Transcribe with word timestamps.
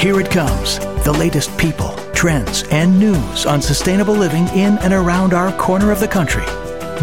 Here 0.00 0.18
it 0.18 0.30
comes 0.30 0.78
the 1.04 1.12
latest 1.12 1.54
people, 1.58 1.94
trends, 2.14 2.62
and 2.70 2.98
news 2.98 3.44
on 3.44 3.60
sustainable 3.60 4.14
living 4.14 4.48
in 4.48 4.78
and 4.78 4.94
around 4.94 5.34
our 5.34 5.52
corner 5.58 5.92
of 5.92 6.00
the 6.00 6.08
country. 6.08 6.46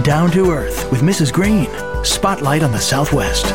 Down 0.02 0.32
to 0.32 0.50
Earth 0.50 0.92
with 0.92 1.02
Mrs. 1.02 1.32
Green. 1.32 1.68
Spotlight 2.04 2.64
on 2.64 2.72
the 2.72 2.80
Southwest. 2.80 3.46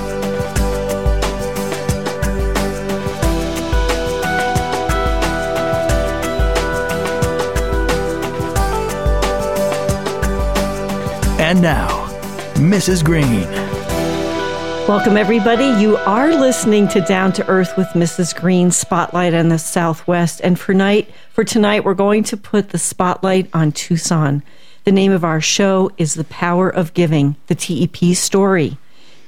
And 11.41 11.61
now, 11.61 12.07
Mrs. 12.55 13.05
Green. 13.05 13.62
Welcome, 14.93 15.17
everybody. 15.17 15.65
You 15.81 15.97
are 15.97 16.35
listening 16.35 16.87
to 16.89 17.01
Down 17.01 17.33
to 17.33 17.49
Earth 17.49 17.79
with 17.79 17.87
Mrs. 17.95 18.39
Green 18.39 18.71
Spotlight 18.71 19.33
on 19.33 19.49
the 19.49 19.59
Southwest. 19.59 20.43
And 20.45 20.61
for 20.61 20.75
night, 20.75 21.11
for 21.31 21.45
tonight, 21.45 21.83
we're 21.83 21.95
going 21.95 22.25
to 22.25 22.37
put 22.37 22.69
the 22.69 22.79
spotlight 22.79 23.49
on 23.55 23.73
Tucson. 23.73 24.43
The 24.85 24.93
name 24.93 25.11
of 25.11 25.25
our 25.25 25.41
show 25.41 25.91
is 25.97 26.13
The 26.13 26.25
Power 26.25 26.69
of 26.69 26.93
Giving, 26.93 27.37
the 27.47 27.55
TEP 27.55 28.15
story. 28.15 28.77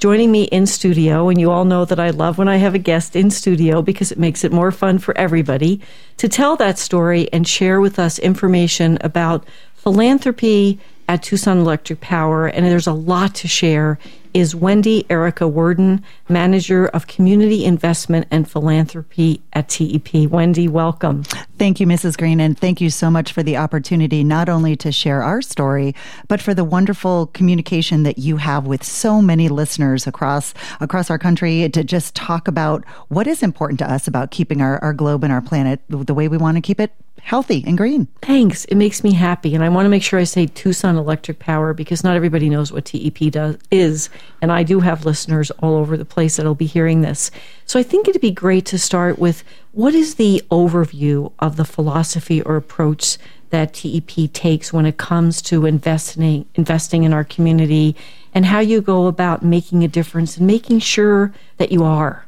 Joining 0.00 0.30
me 0.30 0.44
in 0.44 0.66
studio, 0.66 1.30
and 1.30 1.40
you 1.40 1.50
all 1.50 1.64
know 1.64 1.86
that 1.86 1.98
I 1.98 2.10
love 2.10 2.36
when 2.36 2.46
I 2.46 2.56
have 2.56 2.74
a 2.74 2.78
guest 2.78 3.16
in 3.16 3.30
studio 3.30 3.80
because 3.80 4.12
it 4.12 4.18
makes 4.18 4.44
it 4.44 4.52
more 4.52 4.70
fun 4.70 4.98
for 4.98 5.16
everybody 5.16 5.80
to 6.18 6.28
tell 6.28 6.56
that 6.56 6.78
story 6.78 7.32
and 7.32 7.48
share 7.48 7.80
with 7.80 7.98
us 7.98 8.18
information 8.18 8.98
about 9.00 9.46
philanthropy 9.76 10.78
at 11.08 11.22
Tucson 11.22 11.56
Electric 11.56 12.02
Power, 12.02 12.48
and 12.48 12.66
there's 12.66 12.86
a 12.86 12.92
lot 12.92 13.34
to 13.36 13.48
share, 13.48 13.98
is 14.34 14.54
Wendy 14.54 15.06
Erica 15.08 15.46
Werden, 15.46 16.02
Manager 16.28 16.88
of 16.88 17.06
Community 17.06 17.64
Investment 17.64 18.26
and 18.32 18.50
Philanthropy 18.50 19.40
at 19.52 19.68
TEP. 19.68 20.28
Wendy, 20.28 20.66
welcome. 20.66 21.22
Thank 21.56 21.78
you, 21.78 21.86
Mrs. 21.86 22.18
Green, 22.18 22.40
and 22.40 22.58
thank 22.58 22.80
you 22.80 22.90
so 22.90 23.10
much 23.10 23.32
for 23.32 23.44
the 23.44 23.56
opportunity 23.56 24.24
not 24.24 24.48
only 24.48 24.74
to 24.76 24.90
share 24.90 25.22
our 25.22 25.40
story, 25.40 25.94
but 26.26 26.42
for 26.42 26.52
the 26.52 26.64
wonderful 26.64 27.28
communication 27.28 28.02
that 28.02 28.18
you 28.18 28.36
have 28.38 28.66
with 28.66 28.82
so 28.82 29.22
many 29.22 29.48
listeners 29.48 30.06
across 30.06 30.52
across 30.80 31.10
our 31.10 31.18
country 31.18 31.68
to 31.68 31.84
just 31.84 32.16
talk 32.16 32.48
about 32.48 32.84
what 33.08 33.28
is 33.28 33.42
important 33.42 33.78
to 33.78 33.90
us 33.90 34.08
about 34.08 34.32
keeping 34.32 34.60
our, 34.60 34.82
our 34.82 34.92
globe 34.92 35.22
and 35.22 35.32
our 35.32 35.40
planet 35.40 35.80
the 35.88 36.14
way 36.14 36.26
we 36.26 36.36
want 36.36 36.56
to 36.56 36.60
keep 36.60 36.80
it 36.80 36.92
healthy 37.24 37.64
and 37.66 37.78
green. 37.78 38.06
Thanks. 38.20 38.66
It 38.66 38.74
makes 38.74 39.02
me 39.02 39.12
happy. 39.12 39.54
And 39.54 39.64
I 39.64 39.68
want 39.70 39.86
to 39.86 39.90
make 39.90 40.02
sure 40.02 40.18
I 40.18 40.24
say 40.24 40.46
Tucson 40.46 40.96
Electric 40.96 41.38
Power 41.38 41.72
because 41.72 42.04
not 42.04 42.16
everybody 42.16 42.50
knows 42.50 42.70
what 42.70 42.84
TEP 42.84 43.30
does 43.30 43.56
is. 43.70 44.10
And 44.40 44.52
I 44.52 44.62
do 44.62 44.80
have 44.80 45.04
listeners 45.04 45.50
all 45.52 45.76
over 45.76 45.96
the 45.96 46.04
place 46.04 46.36
that'll 46.36 46.54
be 46.54 46.66
hearing 46.66 47.00
this. 47.00 47.30
So 47.66 47.78
I 47.78 47.82
think 47.82 48.08
it'd 48.08 48.20
be 48.20 48.30
great 48.30 48.66
to 48.66 48.78
start 48.78 49.18
with 49.18 49.44
what 49.72 49.94
is 49.94 50.16
the 50.16 50.42
overview 50.50 51.32
of 51.38 51.56
the 51.56 51.64
philosophy 51.64 52.42
or 52.42 52.56
approach 52.56 53.18
that 53.50 53.74
TEP 53.74 54.32
takes 54.32 54.72
when 54.72 54.84
it 54.84 54.96
comes 54.96 55.40
to 55.42 55.64
investing 55.64 56.44
investing 56.56 57.04
in 57.04 57.12
our 57.12 57.24
community 57.24 57.94
and 58.34 58.46
how 58.46 58.58
you 58.58 58.80
go 58.80 59.06
about 59.06 59.44
making 59.44 59.84
a 59.84 59.88
difference 59.88 60.36
and 60.36 60.46
making 60.46 60.80
sure 60.80 61.32
that 61.58 61.70
you 61.70 61.84
are. 61.84 62.26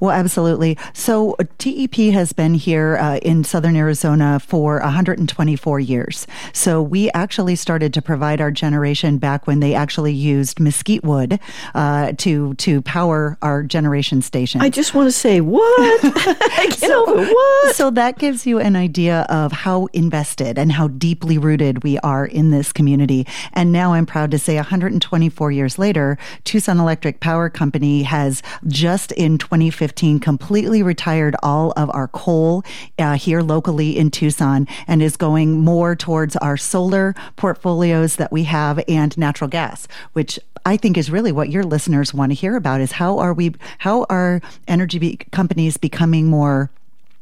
Well, 0.00 0.10
absolutely. 0.10 0.76
So 0.92 1.36
TEP 1.58 1.94
has 2.12 2.32
been 2.32 2.54
here 2.54 2.96
uh, 2.98 3.18
in 3.18 3.44
southern 3.44 3.76
Arizona 3.76 4.40
for 4.40 4.80
124 4.80 5.80
years. 5.80 6.26
So 6.52 6.82
we 6.82 7.10
actually 7.12 7.56
started 7.56 7.94
to 7.94 8.02
provide 8.02 8.40
our 8.40 8.50
generation 8.50 9.18
back 9.18 9.46
when 9.46 9.60
they 9.60 9.74
actually 9.74 10.12
used 10.12 10.60
mesquite 10.60 11.04
wood 11.04 11.38
uh, 11.74 12.12
to 12.18 12.54
to 12.54 12.82
power 12.82 13.38
our 13.42 13.62
generation 13.62 14.22
station. 14.22 14.60
I 14.60 14.70
just 14.70 14.94
want 14.94 15.08
to 15.08 15.12
say 15.12 15.40
what? 15.40 16.00
so, 16.76 17.04
what? 17.04 17.74
So 17.74 17.90
that 17.90 18.18
gives 18.18 18.46
you 18.46 18.58
an 18.58 18.76
idea 18.76 19.26
of 19.28 19.52
how 19.52 19.86
invested 19.92 20.58
and 20.58 20.72
how 20.72 20.88
deeply 20.88 21.38
rooted 21.38 21.84
we 21.84 21.98
are 22.00 22.26
in 22.26 22.50
this 22.50 22.72
community. 22.72 23.26
And 23.52 23.72
now 23.72 23.94
I'm 23.94 24.06
proud 24.06 24.30
to 24.32 24.38
say 24.38 24.56
124 24.56 25.52
years 25.52 25.78
later, 25.78 26.18
Tucson 26.44 26.78
Electric 26.78 27.20
Power 27.20 27.48
Company 27.48 28.02
has 28.02 28.42
just 28.66 29.12
in 29.12 29.38
20 29.38 29.53
2015 29.54 30.18
completely 30.18 30.82
retired 30.82 31.36
all 31.40 31.72
of 31.76 31.88
our 31.94 32.08
coal 32.08 32.64
uh, 32.98 33.14
here 33.14 33.40
locally 33.40 33.96
in 33.96 34.10
Tucson 34.10 34.66
and 34.88 35.00
is 35.00 35.16
going 35.16 35.60
more 35.60 35.94
towards 35.94 36.34
our 36.36 36.56
solar 36.56 37.14
portfolios 37.36 38.16
that 38.16 38.32
we 38.32 38.42
have 38.44 38.82
and 38.88 39.16
natural 39.16 39.48
gas, 39.48 39.86
which 40.12 40.40
I 40.66 40.76
think 40.76 40.98
is 40.98 41.08
really 41.08 41.30
what 41.30 41.50
your 41.50 41.62
listeners 41.62 42.12
want 42.12 42.32
to 42.32 42.34
hear 42.34 42.56
about 42.56 42.80
is 42.80 42.92
how 42.92 43.18
are 43.18 43.32
we, 43.32 43.54
how 43.78 44.06
are 44.10 44.40
energy 44.66 44.98
be- 44.98 45.18
companies 45.30 45.76
becoming 45.76 46.26
more 46.26 46.70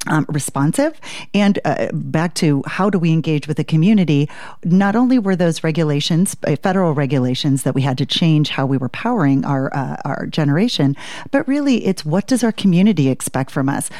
um, 0.06 0.26
responsive. 0.28 1.00
And 1.34 1.58
uh, 1.64 1.88
back 1.92 2.34
to 2.34 2.62
how 2.66 2.90
do 2.90 2.98
we 2.98 3.12
engage 3.12 3.46
with 3.46 3.56
the 3.56 3.64
community 3.64 4.28
not 4.64 4.96
only 4.96 5.18
were 5.18 5.36
those 5.36 5.62
regulations 5.64 6.36
uh, 6.46 6.56
federal 6.56 6.94
regulations 6.94 7.62
that 7.62 7.74
we 7.74 7.82
had 7.82 7.98
to 7.98 8.06
change 8.06 8.50
how 8.50 8.66
we 8.66 8.76
were 8.76 8.88
powering 8.88 9.44
our 9.44 9.72
uh, 9.74 9.96
our 10.04 10.26
generation 10.26 10.96
but 11.30 11.46
really 11.46 11.86
it's 11.86 12.04
what 12.04 12.26
does 12.26 12.42
our 12.42 12.52
community 12.52 13.08
expect 13.08 13.50
from 13.50 13.68
us? 13.68 13.90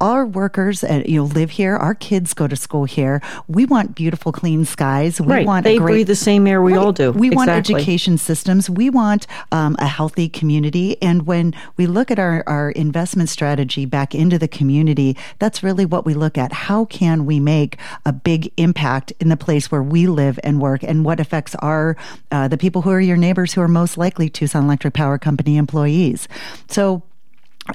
Our 0.00 0.26
workers 0.26 0.82
uh, 0.84 1.02
you 1.06 1.20
know 1.20 1.24
live 1.24 1.50
here. 1.50 1.76
Our 1.76 1.94
kids 1.94 2.34
go 2.34 2.46
to 2.48 2.56
school 2.56 2.84
here. 2.84 3.20
We 3.48 3.66
want 3.66 3.94
beautiful 3.94 4.32
clean 4.32 4.64
skies. 4.64 5.20
We 5.20 5.26
right. 5.26 5.46
want 5.46 5.64
they 5.64 5.76
great, 5.76 5.92
breathe 5.92 6.06
the 6.06 6.16
same 6.16 6.46
air 6.46 6.62
we 6.62 6.72
right. 6.72 6.80
all 6.80 6.92
do. 6.92 7.12
We 7.12 7.28
exactly. 7.28 7.36
want 7.36 7.50
education 7.50 8.18
systems. 8.18 8.70
We 8.70 8.90
want 8.90 9.26
um, 9.52 9.76
a 9.78 9.86
healthy 9.86 10.28
community. 10.28 11.00
And 11.02 11.26
when 11.26 11.54
we 11.76 11.86
look 11.86 12.10
at 12.10 12.18
our, 12.18 12.44
our 12.46 12.70
investment 12.70 13.28
strategy 13.28 13.86
back 13.86 14.14
into 14.14 14.38
the 14.38 14.48
community 14.48 15.16
that's 15.38 15.62
really 15.62 15.84
what 15.84 16.04
we 16.04 16.14
look 16.14 16.38
at. 16.38 16.52
How 16.52 16.84
can 16.84 17.26
we 17.26 17.40
make 17.40 17.78
a 18.04 18.12
big 18.12 18.52
impact 18.56 19.12
in 19.20 19.28
the 19.28 19.36
place 19.36 19.70
where 19.70 19.82
we 19.82 20.06
live 20.06 20.38
and 20.44 20.60
work, 20.60 20.82
and 20.82 21.04
what 21.04 21.20
affects 21.20 21.54
our 21.56 21.96
uh, 22.30 22.48
the 22.48 22.58
people 22.58 22.82
who 22.82 22.90
are 22.90 23.00
your 23.00 23.16
neighbors 23.16 23.52
who 23.52 23.60
are 23.60 23.68
most 23.68 23.96
likely 23.96 24.28
Tucson 24.28 24.64
Electric 24.64 24.94
Power 24.94 25.18
Company 25.18 25.56
employees? 25.56 26.28
So 26.68 27.02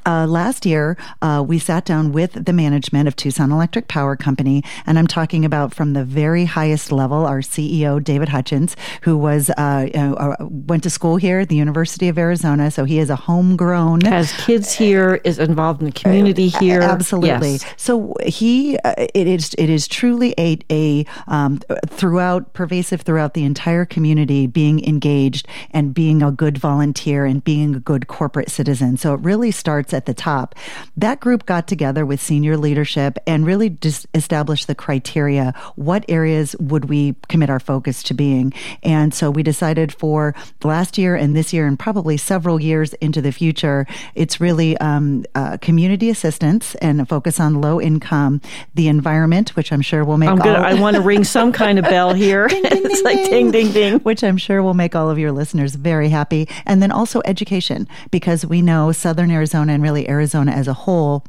uh, 0.06 0.28
last 0.28 0.66
year, 0.66 0.98
uh, 1.22 1.44
we 1.46 1.58
sat 1.58 1.86
down 1.86 2.12
with 2.12 2.46
the 2.46 2.54
management 2.54 3.08
of 3.08 3.16
Tucson 3.16 3.52
Electric 3.52 3.88
Power 3.88 4.16
Company, 4.16 4.64
and 4.86 5.00
I'm 5.00 5.08
talking 5.08 5.44
about 5.44 5.74
from 5.74 5.94
the 5.94 6.04
very 6.04 6.46
highest 6.46 6.92
level, 6.92 7.26
our 7.26 7.40
CEO 7.40 8.04
David 8.04 8.30
Hutchens, 8.30 8.76
who 9.02 9.18
was 9.18 9.50
uh, 9.52 9.90
uh, 9.94 10.36
went 10.42 10.84
to 10.84 10.90
school 10.90 11.18
here 11.18 11.40
at 11.40 11.50
the 11.50 11.56
University 11.56 12.08
of 12.08 12.18
Arizona, 12.18 12.70
so 12.70 12.86
he 12.86 13.00
is 13.00 13.10
a 13.10 13.16
homegrown 13.16 14.02
has 14.02 14.32
kids 14.46 14.74
here, 14.74 15.22
is 15.24 15.40
involved 15.40 15.82
in 15.82 15.88
the 15.88 15.92
community 15.92 16.50
here. 16.50 16.82
Absolutely. 16.82 17.54
Yes. 17.54 17.66
So 17.78 18.14
he, 18.24 18.78
uh, 18.80 18.94
it 18.98 19.28
is 19.28 19.56
it 19.58 19.70
is 19.70 19.88
truly 19.88 20.36
a 20.38 20.60
a 20.70 21.06
um, 21.28 21.60
throughout 21.88 22.54
pervasive 22.54 23.02
throughout 23.02 23.34
the 23.34 23.44
entire 23.44 23.86
community, 23.86 24.46
being 24.46 24.86
engaged 24.86 25.48
and 25.72 25.94
being 25.94 26.22
a 26.22 26.32
good 26.32 26.58
volunteer 26.58 27.26
and 27.26 27.44
being 27.44 27.76
a 27.76 27.80
good 27.80 28.08
corporate 28.08 28.52
citizen. 28.52 28.98
So 28.98 29.14
it 29.14 29.22
really 29.22 29.52
starts 29.52 29.79
starts 29.80 29.94
at 29.94 30.06
the 30.06 30.14
top. 30.14 30.56
That 30.98 31.22
group 31.22 31.46
got 31.46 31.66
together 31.66 32.06
with 32.06 32.20
senior 32.20 32.58
leadership 32.58 33.18
and 33.26 33.46
really 33.46 33.70
just 33.70 34.08
established 34.14 34.68
the 34.68 34.76
criteria. 34.76 35.54
What 35.76 36.04
areas 36.10 36.54
would 36.60 36.86
we 36.90 37.16
commit 37.30 37.50
our 37.50 37.62
focus 37.62 38.04
to 38.04 38.14
being? 38.14 38.52
And 38.84 39.14
so 39.14 39.32
we 39.32 39.42
decided 39.42 39.94
for 39.94 40.36
last 40.66 40.98
year 40.98 41.16
and 41.16 41.34
this 41.34 41.54
year 41.54 41.66
and 41.66 41.80
probably 41.80 42.18
several 42.18 42.60
years 42.60 42.92
into 42.96 43.22
the 43.22 43.32
future, 43.32 43.88
it's 44.16 44.42
really 44.42 44.78
um, 44.80 45.24
uh, 45.34 45.56
community 45.62 46.10
assistance 46.10 46.76
and 46.76 47.00
a 47.00 47.06
focus 47.06 47.40
on 47.40 47.62
low 47.62 47.80
income, 47.80 48.42
the 48.76 48.90
environment, 48.90 49.56
which 49.56 49.72
I'm 49.72 49.82
sure 49.82 50.04
will 50.04 50.18
make. 50.18 50.30
I'm 50.30 50.40
good. 50.40 50.58
I 50.58 50.74
want 50.74 50.98
to 50.98 51.02
ring 51.02 51.24
some 51.24 51.54
kind 51.54 51.80
of 51.80 51.86
bell 51.86 52.14
here. 52.14 52.48
ding, 52.50 52.64
ding, 52.64 52.72
it's 52.84 52.96
ding, 52.96 53.04
like 53.06 53.30
ding, 53.30 53.52
ding, 53.52 53.72
ding, 53.72 54.00
which 54.00 54.26
I'm 54.26 54.38
sure 54.38 54.62
will 54.62 54.74
make 54.74 54.94
all 54.94 55.10
of 55.10 55.18
your 55.18 55.32
listeners 55.32 55.76
very 55.76 56.10
happy. 56.10 56.50
And 56.66 56.82
then 56.82 56.92
also 56.92 57.22
education, 57.24 57.88
because 58.12 58.46
we 58.46 58.62
know 58.62 58.92
Southern 58.92 59.32
Arizona 59.32 59.69
Arizona 59.70 59.74
and 59.74 59.84
really 59.84 60.10
Arizona 60.10 60.52
as 60.52 60.68
a 60.68 60.74
whole 60.74 61.26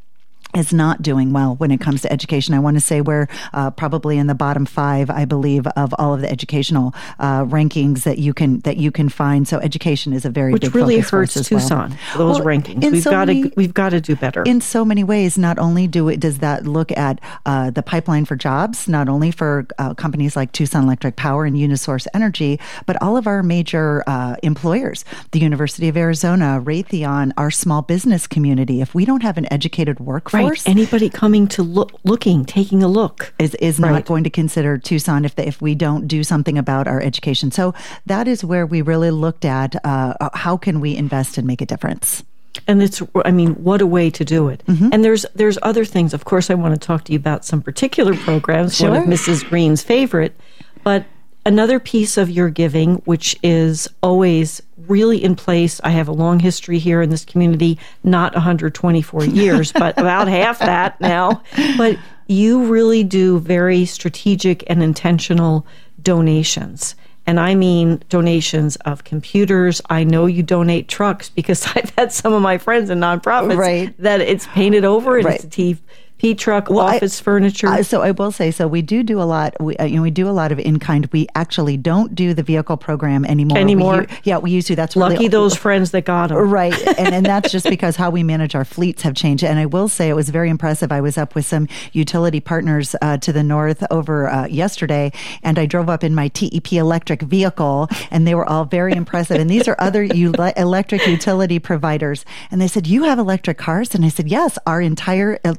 is 0.54 0.72
not 0.72 1.02
doing 1.02 1.32
well 1.32 1.54
when 1.56 1.70
it 1.70 1.80
comes 1.80 2.02
to 2.02 2.12
education. 2.12 2.54
I 2.54 2.58
want 2.58 2.76
to 2.76 2.80
say 2.80 3.00
we're 3.00 3.28
uh, 3.52 3.70
probably 3.70 4.18
in 4.18 4.26
the 4.26 4.34
bottom 4.34 4.66
five, 4.66 5.10
I 5.10 5.24
believe, 5.24 5.66
of 5.68 5.94
all 5.98 6.14
of 6.14 6.20
the 6.20 6.30
educational 6.30 6.94
uh, 7.18 7.44
rankings 7.44 8.02
that 8.04 8.18
you 8.18 8.34
can 8.34 8.60
that 8.60 8.76
you 8.76 8.90
can 8.90 9.08
find. 9.08 9.46
So 9.46 9.58
education 9.58 10.12
is 10.12 10.24
a 10.24 10.30
very 10.30 10.52
which 10.52 10.72
really 10.74 10.98
hurts 10.98 11.36
well. 11.36 11.44
Tucson. 11.44 11.90
Those 12.16 12.38
well, 12.38 12.46
rankings, 12.46 12.90
we've 12.90 13.02
so 13.02 13.10
got 13.10 13.28
many, 13.28 13.42
to 13.44 13.52
we've 13.56 13.74
got 13.74 13.90
to 13.90 14.00
do 14.00 14.16
better 14.16 14.42
in 14.42 14.60
so 14.60 14.84
many 14.84 15.04
ways. 15.04 15.38
Not 15.38 15.58
only 15.58 15.86
do 15.86 16.08
it 16.08 16.20
does 16.20 16.38
that 16.38 16.66
look 16.66 16.90
at 16.92 17.20
uh, 17.46 17.70
the 17.70 17.82
pipeline 17.82 18.24
for 18.24 18.36
jobs, 18.36 18.88
not 18.88 19.08
only 19.08 19.30
for 19.30 19.66
uh, 19.78 19.94
companies 19.94 20.36
like 20.36 20.52
Tucson 20.52 20.84
Electric 20.84 21.16
Power 21.16 21.44
and 21.44 21.56
UniSource 21.56 22.06
Energy, 22.14 22.58
but 22.86 23.00
all 23.02 23.16
of 23.16 23.26
our 23.26 23.42
major 23.42 24.02
uh, 24.06 24.36
employers, 24.42 25.04
the 25.32 25.38
University 25.38 25.88
of 25.88 25.96
Arizona, 25.96 26.60
Raytheon, 26.64 27.32
our 27.36 27.50
small 27.50 27.82
business 27.82 28.26
community. 28.26 28.80
If 28.80 28.94
we 28.94 29.04
don't 29.04 29.22
have 29.22 29.38
an 29.38 29.50
educated 29.52 30.00
workforce. 30.00 30.34
Right. 30.34 30.39
Anybody 30.66 31.08
coming 31.08 31.46
to 31.48 31.62
look, 31.62 31.92
looking, 32.04 32.44
taking 32.44 32.82
a 32.82 32.88
look 32.88 33.32
is 33.38 33.54
is 33.56 33.78
right. 33.78 33.90
not 33.90 34.04
going 34.04 34.24
to 34.24 34.30
consider 34.30 34.78
Tucson 34.78 35.24
if 35.24 35.34
they, 35.34 35.46
if 35.46 35.60
we 35.60 35.74
don't 35.74 36.06
do 36.06 36.24
something 36.24 36.58
about 36.58 36.88
our 36.88 37.00
education. 37.00 37.50
So 37.50 37.74
that 38.06 38.28
is 38.28 38.44
where 38.44 38.66
we 38.66 38.82
really 38.82 39.10
looked 39.10 39.44
at 39.44 39.84
uh, 39.84 40.30
how 40.34 40.56
can 40.56 40.80
we 40.80 40.96
invest 40.96 41.38
and 41.38 41.46
make 41.46 41.60
a 41.60 41.66
difference. 41.66 42.24
and 42.66 42.82
it's 42.82 43.00
i 43.24 43.30
mean 43.30 43.54
what 43.62 43.80
a 43.80 43.86
way 43.86 44.10
to 44.10 44.24
do 44.24 44.48
it 44.48 44.62
mm-hmm. 44.66 44.88
and 44.92 45.04
there's 45.04 45.24
there's 45.36 45.56
other 45.62 45.84
things 45.84 46.12
of 46.12 46.24
course 46.24 46.50
i 46.50 46.54
want 46.54 46.74
to 46.74 46.84
talk 46.84 47.04
to 47.04 47.12
you 47.12 47.18
about 47.18 47.44
some 47.44 47.62
particular 47.62 48.14
programs 48.16 48.76
sure. 48.76 48.90
one 48.90 49.02
of 49.02 49.04
mrs 49.06 49.48
green's 49.48 49.82
favorite 49.82 50.34
but 50.82 51.04
another 51.46 51.80
piece 51.80 52.16
of 52.16 52.30
your 52.30 52.50
giving 52.50 52.96
which 53.06 53.36
is 53.42 53.88
always 54.02 54.62
really 54.86 55.22
in 55.22 55.34
place 55.34 55.80
i 55.84 55.90
have 55.90 56.08
a 56.08 56.12
long 56.12 56.40
history 56.40 56.78
here 56.78 57.00
in 57.02 57.10
this 57.10 57.24
community 57.24 57.78
not 58.02 58.34
124 58.34 59.24
years 59.26 59.72
but 59.72 59.98
about 59.98 60.28
half 60.28 60.58
that 60.58 61.00
now 61.00 61.42
but 61.76 61.98
you 62.26 62.64
really 62.64 63.02
do 63.02 63.38
very 63.40 63.84
strategic 63.84 64.68
and 64.68 64.82
intentional 64.82 65.66
donations 66.02 66.94
and 67.26 67.38
I 67.38 67.54
mean 67.54 68.02
donations 68.08 68.74
of 68.76 69.04
computers. 69.04 69.80
I 69.88 70.02
know 70.02 70.26
you 70.26 70.42
donate 70.42 70.88
trucks 70.88 71.28
because 71.28 71.64
I've 71.76 71.90
had 71.90 72.12
some 72.12 72.32
of 72.32 72.42
my 72.42 72.58
friends 72.58 72.90
in 72.90 72.98
nonprofits 72.98 73.56
right. 73.56 73.94
that 73.98 74.20
it's 74.20 74.46
painted 74.48 74.84
over 74.84 75.16
and 75.16 75.24
right. 75.24 75.36
it's 75.36 75.44
a 75.44 75.48
T- 75.48 75.78
P 76.20 76.34
truck, 76.34 76.68
well, 76.68 76.80
office 76.80 77.18
I, 77.18 77.24
furniture. 77.24 77.66
Uh, 77.66 77.82
so 77.82 78.02
I 78.02 78.10
will 78.10 78.30
say, 78.30 78.50
so 78.50 78.68
we 78.68 78.82
do 78.82 79.02
do 79.02 79.22
a 79.22 79.24
lot. 79.24 79.56
We 79.58 79.74
uh, 79.78 79.86
you 79.86 79.96
know 79.96 80.02
we 80.02 80.10
do 80.10 80.28
a 80.28 80.36
lot 80.36 80.52
of 80.52 80.58
in 80.58 80.78
kind. 80.78 81.08
We 81.12 81.26
actually 81.34 81.78
don't 81.78 82.14
do 82.14 82.34
the 82.34 82.42
vehicle 82.42 82.76
program 82.76 83.24
anymore. 83.24 83.56
Anymore, 83.56 84.00
we, 84.06 84.16
yeah, 84.24 84.36
we 84.36 84.50
used 84.50 84.66
to. 84.66 84.76
That's 84.76 84.96
lucky 84.96 85.14
really, 85.14 85.28
those 85.28 85.56
friends 85.56 85.92
that 85.92 86.04
got 86.04 86.28
them. 86.28 86.36
Right, 86.36 86.78
and 86.98 87.14
and 87.14 87.24
that's 87.24 87.50
just 87.50 87.64
because 87.70 87.96
how 87.96 88.10
we 88.10 88.22
manage 88.22 88.54
our 88.54 88.66
fleets 88.66 89.00
have 89.00 89.14
changed. 89.14 89.42
And 89.42 89.58
I 89.58 89.64
will 89.64 89.88
say 89.88 90.10
it 90.10 90.12
was 90.12 90.28
very 90.28 90.50
impressive. 90.50 90.92
I 90.92 91.00
was 91.00 91.16
up 91.16 91.34
with 91.34 91.46
some 91.46 91.68
utility 91.94 92.38
partners 92.38 92.94
uh, 93.00 93.16
to 93.16 93.32
the 93.32 93.42
north 93.42 93.82
over 93.90 94.28
uh, 94.28 94.46
yesterday, 94.46 95.12
and 95.42 95.58
I 95.58 95.64
drove 95.64 95.88
up 95.88 96.04
in 96.04 96.14
my 96.14 96.28
TEP 96.28 96.74
electric 96.74 97.22
vehicle, 97.22 97.88
and 98.10 98.26
they 98.26 98.34
were 98.34 98.46
all 98.46 98.66
very 98.66 98.92
impressive. 98.92 99.40
And 99.40 99.48
these 99.48 99.66
are 99.66 99.76
other 99.78 100.02
u- 100.02 100.34
electric 100.58 101.06
utility 101.06 101.58
providers, 101.58 102.26
and 102.50 102.60
they 102.60 102.68
said, 102.68 102.86
"You 102.86 103.04
have 103.04 103.18
electric 103.18 103.56
cars?" 103.56 103.94
And 103.94 104.04
I 104.04 104.08
said, 104.08 104.28
"Yes, 104.28 104.58
our 104.66 104.82
entire 104.82 105.40
uh, 105.46 105.54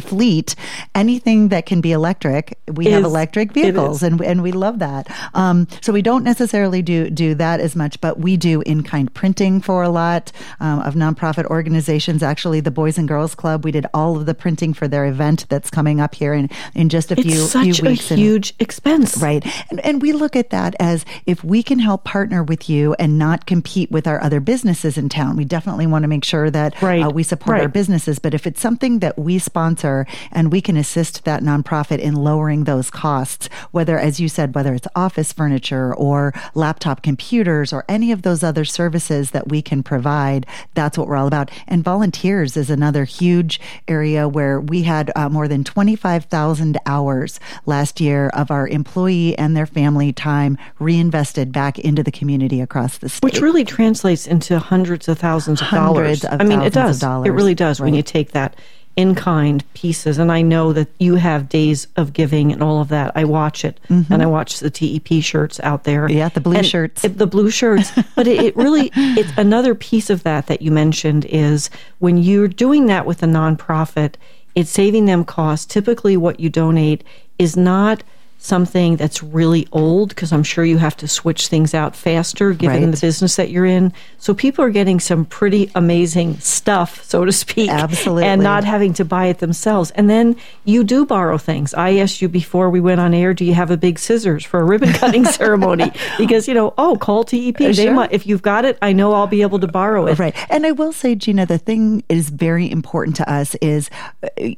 Fleet, 0.00 0.54
anything 0.94 1.48
that 1.48 1.66
can 1.66 1.80
be 1.80 1.92
electric, 1.92 2.58
we 2.68 2.86
is, 2.86 2.92
have 2.92 3.04
electric 3.04 3.52
vehicles, 3.52 4.02
and 4.02 4.20
and 4.20 4.42
we 4.42 4.52
love 4.52 4.78
that. 4.78 5.08
Um, 5.34 5.66
so 5.80 5.92
we 5.92 6.02
don't 6.02 6.24
necessarily 6.24 6.82
do 6.82 7.10
do 7.10 7.34
that 7.34 7.60
as 7.60 7.76
much, 7.76 8.00
but 8.00 8.18
we 8.18 8.36
do 8.36 8.62
in 8.62 8.82
kind 8.82 9.12
printing 9.12 9.60
for 9.60 9.82
a 9.82 9.88
lot 9.88 10.32
um, 10.60 10.80
of 10.80 10.94
nonprofit 10.94 11.46
organizations. 11.46 12.22
Actually, 12.22 12.60
the 12.60 12.70
Boys 12.70 12.98
and 12.98 13.08
Girls 13.08 13.34
Club, 13.34 13.64
we 13.64 13.72
did 13.72 13.86
all 13.92 14.16
of 14.16 14.26
the 14.26 14.34
printing 14.34 14.74
for 14.74 14.88
their 14.88 15.06
event 15.06 15.46
that's 15.48 15.70
coming 15.70 16.00
up 16.00 16.14
here 16.14 16.34
in 16.34 16.48
in 16.74 16.88
just 16.88 17.10
a 17.10 17.14
it's 17.14 17.22
few 17.22 17.46
such 17.46 17.80
few 17.80 17.90
weeks. 17.90 18.10
A 18.10 18.16
huge 18.16 18.50
and, 18.50 18.60
expense, 18.60 19.16
right? 19.18 19.44
And 19.70 19.80
and 19.80 20.02
we 20.02 20.12
look 20.12 20.36
at 20.36 20.50
that 20.50 20.74
as 20.80 21.04
if 21.26 21.42
we 21.44 21.62
can 21.62 21.78
help 21.78 22.04
partner 22.04 22.42
with 22.42 22.68
you 22.68 22.94
and 22.98 23.18
not 23.18 23.46
compete 23.46 23.90
with 23.90 24.06
our 24.06 24.22
other 24.22 24.40
businesses 24.40 24.96
in 24.96 25.08
town. 25.08 25.36
We 25.36 25.44
definitely 25.44 25.86
want 25.86 26.02
to 26.04 26.08
make 26.08 26.24
sure 26.24 26.50
that 26.50 26.80
right. 26.82 27.02
uh, 27.02 27.10
we 27.10 27.22
support 27.22 27.54
right. 27.54 27.62
our 27.62 27.68
businesses. 27.68 28.18
But 28.18 28.34
if 28.34 28.46
it's 28.46 28.60
something 28.60 29.00
that 29.00 29.18
we 29.18 29.38
sponsor 29.38 29.81
and 30.30 30.52
we 30.52 30.60
can 30.60 30.76
assist 30.76 31.24
that 31.24 31.42
nonprofit 31.42 31.98
in 31.98 32.14
lowering 32.14 32.64
those 32.64 32.90
costs, 32.90 33.48
whether, 33.70 33.98
as 33.98 34.20
you 34.20 34.28
said, 34.28 34.54
whether 34.54 34.74
it's 34.74 34.88
office 34.94 35.32
furniture 35.32 35.94
or 35.94 36.32
laptop 36.54 37.02
computers 37.02 37.72
or 37.72 37.84
any 37.88 38.12
of 38.12 38.22
those 38.22 38.42
other 38.42 38.64
services 38.64 39.30
that 39.32 39.48
we 39.48 39.62
can 39.62 39.82
provide. 39.82 40.46
That's 40.74 40.96
what 40.96 41.08
we're 41.08 41.16
all 41.16 41.26
about. 41.26 41.50
And 41.66 41.84
volunteers 41.84 42.56
is 42.56 42.70
another 42.70 43.04
huge 43.04 43.60
area 43.88 44.28
where 44.28 44.60
we 44.60 44.82
had 44.82 45.10
uh, 45.16 45.28
more 45.28 45.48
than 45.48 45.64
25,000 45.64 46.78
hours 46.86 47.40
last 47.66 48.00
year 48.00 48.28
of 48.28 48.50
our 48.50 48.68
employee 48.68 49.36
and 49.38 49.56
their 49.56 49.66
family 49.66 50.12
time 50.12 50.58
reinvested 50.78 51.52
back 51.52 51.78
into 51.78 52.02
the 52.02 52.12
community 52.12 52.60
across 52.60 52.98
the 52.98 53.08
state. 53.08 53.24
Which 53.24 53.40
really 53.40 53.64
translates 53.64 54.26
into 54.26 54.58
hundreds 54.58 55.08
of 55.08 55.18
thousands 55.18 55.60
of 55.60 55.68
hundreds 55.68 56.22
dollars. 56.22 56.24
Of 56.24 56.40
I 56.40 56.44
mean, 56.44 56.60
it 56.60 56.72
does. 56.72 57.02
It 57.02 57.30
really 57.30 57.54
does 57.54 57.80
right. 57.80 57.86
when 57.86 57.94
you 57.94 58.02
take 58.02 58.32
that 58.32 58.56
in 58.96 59.14
kind 59.14 59.64
pieces. 59.74 60.18
And 60.18 60.30
I 60.30 60.42
know 60.42 60.72
that 60.72 60.88
you 60.98 61.14
have 61.14 61.48
days 61.48 61.86
of 61.96 62.12
giving 62.12 62.52
and 62.52 62.62
all 62.62 62.80
of 62.80 62.88
that. 62.88 63.12
I 63.14 63.24
watch 63.24 63.64
it 63.64 63.80
mm-hmm. 63.88 64.12
and 64.12 64.22
I 64.22 64.26
watch 64.26 64.60
the 64.60 64.70
TEP 64.70 65.22
shirts 65.22 65.58
out 65.60 65.84
there. 65.84 66.10
Yeah, 66.10 66.28
the 66.28 66.40
blue 66.40 66.62
shirts. 66.62 67.04
It, 67.04 67.18
the 67.18 67.26
blue 67.26 67.50
shirts. 67.50 67.92
but 68.16 68.26
it, 68.26 68.40
it, 68.40 68.56
really, 68.56 68.90
it's 68.94 69.32
another 69.36 69.74
piece 69.74 70.10
of 70.10 70.22
that 70.24 70.46
that 70.48 70.62
you 70.62 70.70
mentioned 70.70 71.24
is 71.26 71.70
when 72.00 72.18
you're 72.18 72.48
doing 72.48 72.86
that 72.86 73.06
with 73.06 73.22
a 73.22 73.26
nonprofit, 73.26 74.14
it's 74.54 74.70
saving 74.70 75.06
them 75.06 75.24
costs. 75.24 75.64
Typically, 75.66 76.16
what 76.16 76.38
you 76.38 76.50
donate 76.50 77.02
is 77.38 77.56
not 77.56 78.02
something 78.42 78.96
that's 78.96 79.22
really 79.22 79.68
old 79.70 80.08
because 80.08 80.32
I'm 80.32 80.42
sure 80.42 80.64
you 80.64 80.78
have 80.78 80.96
to 80.98 81.08
switch 81.08 81.46
things 81.46 81.74
out 81.74 81.94
faster 81.94 82.52
given 82.52 82.82
right. 82.82 82.90
the 82.90 83.00
business 83.00 83.36
that 83.36 83.50
you're 83.50 83.64
in. 83.64 83.92
So 84.18 84.34
people 84.34 84.64
are 84.64 84.70
getting 84.70 84.98
some 84.98 85.24
pretty 85.24 85.70
amazing 85.76 86.38
stuff, 86.40 87.04
so 87.04 87.24
to 87.24 87.30
speak. 87.30 87.70
Absolutely. 87.70 88.24
And 88.24 88.42
not 88.42 88.64
having 88.64 88.94
to 88.94 89.04
buy 89.04 89.26
it 89.26 89.38
themselves. 89.38 89.92
And 89.92 90.10
then 90.10 90.36
you 90.64 90.82
do 90.82 91.06
borrow 91.06 91.38
things. 91.38 91.72
I 91.72 91.98
asked 91.98 92.20
you 92.20 92.28
before 92.28 92.68
we 92.68 92.80
went 92.80 93.00
on 93.00 93.14
air, 93.14 93.32
do 93.32 93.44
you 93.44 93.54
have 93.54 93.70
a 93.70 93.76
big 93.76 93.98
scissors 93.98 94.44
for 94.44 94.60
a 94.60 94.64
ribbon 94.64 94.92
cutting 94.94 95.24
ceremony? 95.24 95.92
Because, 96.18 96.48
you 96.48 96.54
know, 96.54 96.74
oh, 96.76 96.96
call 96.96 97.22
TEP. 97.22 97.58
Sure. 97.58 97.72
They 97.72 97.90
might, 97.90 98.12
if 98.12 98.26
you've 98.26 98.42
got 98.42 98.64
it, 98.64 98.76
I 98.82 98.92
know 98.92 99.12
I'll 99.12 99.28
be 99.28 99.42
able 99.42 99.60
to 99.60 99.68
borrow 99.68 100.06
it. 100.06 100.18
Right. 100.18 100.34
And 100.50 100.66
I 100.66 100.72
will 100.72 100.92
say, 100.92 101.14
Gina, 101.14 101.46
the 101.46 101.58
thing 101.58 102.02
is 102.08 102.28
very 102.28 102.68
important 102.68 103.16
to 103.16 103.32
us 103.32 103.54
is 103.56 103.88
uh, 104.22 104.50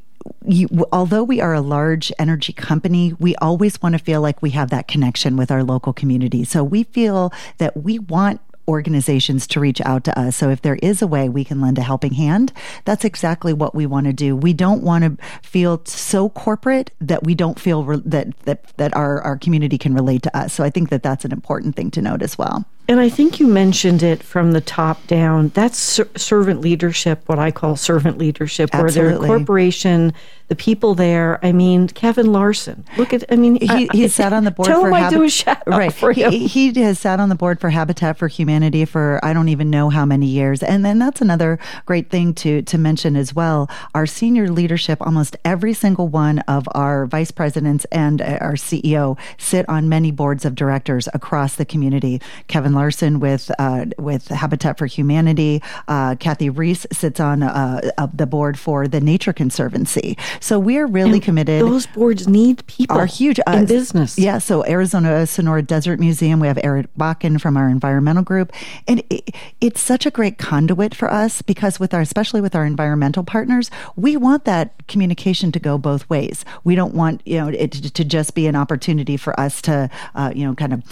you, 0.46 0.68
although 0.92 1.24
we 1.24 1.40
are 1.40 1.54
a 1.54 1.60
large 1.60 2.12
energy 2.18 2.52
company, 2.52 3.14
we 3.18 3.34
always 3.36 3.80
want 3.80 3.94
to 3.94 3.98
feel 3.98 4.20
like 4.20 4.42
we 4.42 4.50
have 4.50 4.70
that 4.70 4.88
connection 4.88 5.36
with 5.36 5.50
our 5.50 5.62
local 5.62 5.92
community. 5.92 6.44
So 6.44 6.62
we 6.62 6.84
feel 6.84 7.32
that 7.58 7.76
we 7.76 7.98
want 7.98 8.40
organizations 8.66 9.46
to 9.46 9.60
reach 9.60 9.80
out 9.82 10.04
to 10.04 10.18
us. 10.18 10.36
So 10.36 10.48
if 10.48 10.62
there 10.62 10.76
is 10.76 11.02
a 11.02 11.06
way 11.06 11.28
we 11.28 11.44
can 11.44 11.60
lend 11.60 11.78
a 11.78 11.82
helping 11.82 12.14
hand, 12.14 12.52
that's 12.84 13.04
exactly 13.04 13.52
what 13.52 13.74
we 13.74 13.86
want 13.86 14.06
to 14.06 14.12
do. 14.12 14.34
We 14.34 14.52
don't 14.52 14.82
want 14.82 15.04
to 15.04 15.24
feel 15.42 15.82
so 15.84 16.30
corporate 16.30 16.90
that 17.00 17.24
we 17.24 17.34
don't 17.34 17.60
feel 17.60 17.84
re- 17.84 18.02
that 18.04 18.38
that 18.40 18.76
that 18.76 18.96
our 18.96 19.20
our 19.22 19.36
community 19.36 19.78
can 19.78 19.94
relate 19.94 20.22
to 20.22 20.36
us. 20.36 20.54
So 20.54 20.64
I 20.64 20.70
think 20.70 20.90
that 20.90 21.02
that's 21.02 21.24
an 21.24 21.32
important 21.32 21.76
thing 21.76 21.90
to 21.92 22.02
note 22.02 22.22
as 22.22 22.38
well. 22.38 22.64
And 22.86 23.00
I 23.00 23.08
think 23.08 23.40
you 23.40 23.46
mentioned 23.46 24.02
it 24.02 24.22
from 24.22 24.52
the 24.52 24.60
top 24.60 25.06
down. 25.06 25.48
That's 25.54 25.78
ser- 25.78 26.08
servant 26.16 26.60
leadership, 26.60 27.22
what 27.26 27.38
I 27.38 27.50
call 27.50 27.76
servant 27.76 28.18
leadership, 28.18 28.70
Absolutely. 28.74 29.00
where 29.00 29.10
they're 29.18 29.24
a 29.24 29.26
corporation, 29.26 30.12
the 30.48 30.56
people 30.56 30.94
there. 30.94 31.44
I 31.44 31.52
mean, 31.52 31.88
Kevin 31.88 32.32
Larson. 32.32 32.84
Look 32.96 33.12
at, 33.12 33.24
I 33.30 33.36
mean, 33.36 33.56
he, 33.60 33.88
he 33.92 34.08
sat 34.08 34.32
on 34.32 34.44
the 34.44 34.50
board 34.50 34.68
tell 34.68 34.82
for 34.82 34.88
him 34.88 34.94
I 34.94 35.10
do 35.10 35.22
a 35.22 35.28
shout 35.28 35.62
right. 35.66 35.92
for 35.92 36.12
him. 36.12 36.30
He, 36.32 36.46
he, 36.46 36.74
has 36.82 36.98
sat 36.98 37.20
on 37.20 37.28
the 37.28 37.34
board 37.34 37.60
for 37.60 37.70
Habitat 37.70 38.18
for 38.18 38.28
Humanity 38.28 38.84
for 38.84 39.20
I 39.22 39.32
don't 39.32 39.48
even 39.48 39.70
know 39.70 39.88
how 39.90 40.04
many 40.04 40.26
years. 40.26 40.62
And 40.62 40.84
then 40.84 40.98
that's 40.98 41.20
another 41.20 41.58
great 41.86 42.10
thing 42.10 42.34
to 42.34 42.62
to 42.62 42.78
mention 42.78 43.16
as 43.16 43.34
well. 43.34 43.70
Our 43.94 44.06
senior 44.06 44.50
leadership, 44.50 45.00
almost 45.00 45.36
every 45.44 45.72
single 45.72 46.08
one 46.08 46.40
of 46.40 46.68
our 46.72 47.06
vice 47.06 47.30
presidents 47.30 47.86
and 47.86 48.20
our 48.20 48.54
CEO 48.54 49.18
sit 49.38 49.68
on 49.68 49.88
many 49.88 50.10
boards 50.10 50.44
of 50.44 50.54
directors 50.54 51.08
across 51.14 51.56
the 51.56 51.64
community. 51.64 52.20
Kevin 52.48 52.72
Larson 52.72 53.20
with 53.20 53.50
uh, 53.58 53.86
with 53.98 54.28
Habitat 54.28 54.78
for 54.78 54.86
Humanity. 54.86 55.62
Uh, 55.88 56.16
Kathy 56.16 56.50
Reese 56.50 56.86
sits 56.92 57.20
on 57.20 57.42
uh, 57.42 58.08
the 58.12 58.26
board 58.26 58.58
for 58.58 58.86
the 58.86 59.00
Nature 59.00 59.32
Conservancy. 59.32 60.16
So 60.40 60.58
we're 60.58 60.86
really 60.86 61.14
and 61.14 61.22
committed. 61.22 61.62
Those 61.62 61.86
boards 61.86 62.28
need 62.28 62.66
people. 62.66 62.96
Are 62.96 63.06
huge 63.06 63.38
in 63.38 63.44
uh, 63.46 63.64
business. 63.64 64.18
Yeah. 64.18 64.38
So 64.38 64.64
Arizona 64.66 65.26
Sonora 65.26 65.62
Desert 65.62 66.00
Museum. 66.00 66.40
We 66.40 66.46
have 66.46 66.58
Eric 66.62 66.86
Bakken 66.98 67.40
from 67.40 67.56
our 67.56 67.68
environmental 67.68 68.22
group, 68.22 68.52
and 68.86 69.02
it, 69.10 69.34
it's 69.60 69.80
such 69.80 70.06
a 70.06 70.10
great 70.10 70.38
conduit 70.38 70.94
for 70.94 71.12
us 71.12 71.42
because 71.42 71.80
with 71.80 71.94
our 71.94 72.00
especially 72.00 72.40
with 72.40 72.54
our 72.54 72.64
environmental 72.64 73.24
partners, 73.24 73.70
we 73.96 74.16
want 74.16 74.44
that 74.44 74.86
communication 74.86 75.52
to 75.52 75.58
go 75.58 75.78
both 75.78 76.08
ways. 76.08 76.44
We 76.64 76.74
don't 76.74 76.94
want 76.94 77.22
you 77.24 77.38
know 77.38 77.48
it 77.48 77.72
to 77.72 78.04
just 78.04 78.34
be 78.34 78.46
an 78.46 78.56
opportunity 78.56 79.16
for 79.16 79.38
us 79.38 79.62
to 79.62 79.90
uh, 80.14 80.32
you 80.34 80.46
know 80.46 80.54
kind 80.54 80.72
of 80.72 80.82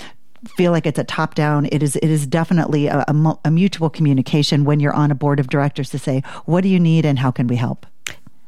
feel 0.57 0.73
like 0.73 0.87
it's 0.87 0.99
a 0.99 1.05
top 1.05 1.35
down. 1.35 1.67
It 1.71 1.83
is 1.83 1.97
it 1.97 2.09
is 2.09 2.27
definitely 2.27 2.87
a, 2.87 3.05
a, 3.09 3.39
a, 3.45 3.51
mutual 3.51 3.91
communication 3.91 4.65
when 4.65 4.81
you're 4.81 4.93
on 4.93 5.11
a 5.11 5.15
board 5.15 5.39
of 5.39 5.49
directors 5.49 5.91
to 5.91 5.99
say 5.99 6.23
what 6.45 6.63
do 6.63 6.69
you 6.69 6.81
need 6.81 7.05
and 7.05 7.19
how 7.19 7.31
can 7.31 7.47
we 7.47 7.57
help. 7.57 7.87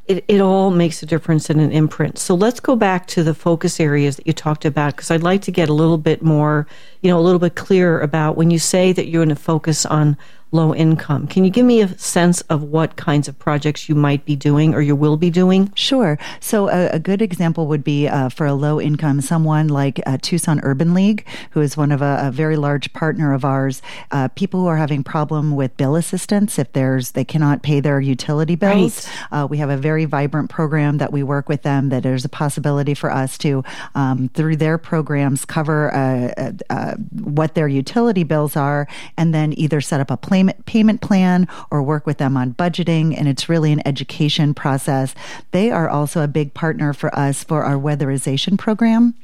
It, 0.06 0.25
it 0.28 0.40
all 0.40 0.70
makes 0.70 1.02
a 1.02 1.06
difference 1.06 1.49
in 1.49 1.61
an 1.61 1.73
imprint. 1.73 2.18
So 2.18 2.34
let's 2.34 2.61
go 2.61 2.76
back 2.76 3.06
to 3.08 3.23
the 3.23 3.34
focus 3.34 3.80
areas 3.80 4.16
that 4.16 4.26
you 4.26 4.34
talked 4.34 4.66
about 4.66 4.96
because 4.96 5.11
I'd 5.11 5.23
like 5.23 5.40
to 5.42 5.50
get 5.50 5.70
a 5.70 5.73
little 5.73 5.96
bit 5.96 6.23
more, 6.23 6.66
you 7.00 7.11
know, 7.11 7.18
a 7.18 7.23
little 7.23 7.38
bit 7.38 7.54
clearer 7.54 8.00
about 8.00 8.37
when 8.37 8.50
you 8.50 8.58
say 8.58 8.92
that 8.92 9.08
you're 9.08 9.25
going 9.25 9.34
to 9.34 9.42
focus 9.42 9.87
on 9.87 10.18
low 10.54 10.73
income. 10.73 11.26
Can 11.26 11.44
you 11.44 11.50
give 11.50 11.66
me 11.66 11.82
a 11.82 11.88
sense 11.99 12.40
of 12.42 12.62
what 12.62 12.94
kinds 12.94 13.26
of 13.26 13.37
projects 13.38 13.88
you 13.88 13.96
might 13.96 14.25
be 14.25 14.37
doing 14.37 14.73
or 14.73 14.80
you 14.80 14.94
will 14.94 15.16
be 15.16 15.28
doing? 15.28 15.73
Sure. 15.75 16.16
So 16.38 16.68
a, 16.68 16.90
a 16.90 16.99
good 17.00 17.20
example 17.20 17.66
would 17.66 17.82
be 17.82 18.06
uh, 18.06 18.28
for 18.28 18.46
a 18.46 18.54
low 18.54 18.80
income, 18.80 19.20
someone 19.20 19.66
like 19.66 20.00
uh, 20.06 20.16
Tucson 20.23 20.61
Urban 20.62 20.94
League, 20.94 21.26
who 21.50 21.61
is 21.61 21.76
one 21.76 21.90
of 21.90 22.00
a, 22.00 22.28
a 22.28 22.30
very 22.30 22.56
large 22.56 22.92
partner 22.92 23.32
of 23.34 23.44
ours. 23.44 23.82
Uh, 24.12 24.28
people 24.28 24.61
who 24.61 24.66
are 24.68 24.76
having 24.76 25.02
problem 25.02 25.56
with 25.56 25.76
bill 25.76 25.96
assistance 25.96 26.56
if 26.58 26.73
there's 26.73 27.11
they 27.12 27.25
cannot 27.25 27.62
pay 27.62 27.80
their 27.80 28.00
utility 28.00 28.54
bills. 28.54 29.08
Right. 29.32 29.42
Uh, 29.42 29.46
we 29.49 29.58
have 29.58 29.70
a 29.70 29.76
very 29.76 30.04
vibrant 30.04 30.50
program 30.50 30.99
that 30.99 31.12
we 31.12 31.25
work 31.25 31.49
with 31.49 31.62
them. 31.62 31.88
That 31.88 32.04
there's 32.04 32.25
a 32.25 32.28
possibility 32.28 32.94
for 32.94 33.11
us 33.11 33.37
to 33.38 33.64
um, 33.96 34.30
through 34.34 34.56
their 34.56 34.78
programs 34.78 35.44
cover 35.44 35.92
uh, 35.92 36.52
uh, 36.70 36.94
what 37.11 37.54
their 37.54 37.66
utility 37.66 38.23
bills 38.23 38.56
are, 38.56 38.87
and 39.16 39.34
then 39.34 39.52
either 39.58 39.80
set 39.80 40.00
up 40.00 40.12
a 40.12 40.16
payment 40.16 40.43
payment, 40.44 40.66
payment 40.66 41.00
plan 41.00 41.48
or 41.70 41.82
work 41.82 42.06
with 42.06 42.18
them 42.18 42.36
on 42.36 42.54
budgeting. 42.54 43.16
And 43.16 43.28
it's 43.28 43.48
really 43.48 43.72
an 43.72 43.86
education 43.86 44.54
process. 44.54 45.14
They 45.50 45.70
are 45.70 45.88
also 45.88 46.22
a 46.22 46.28
big 46.28 46.54
partner 46.54 46.92
for 46.92 47.14
us 47.16 47.44
for 47.44 47.64
our 47.64 47.76
weatherization 47.76 48.58
program 48.58 49.14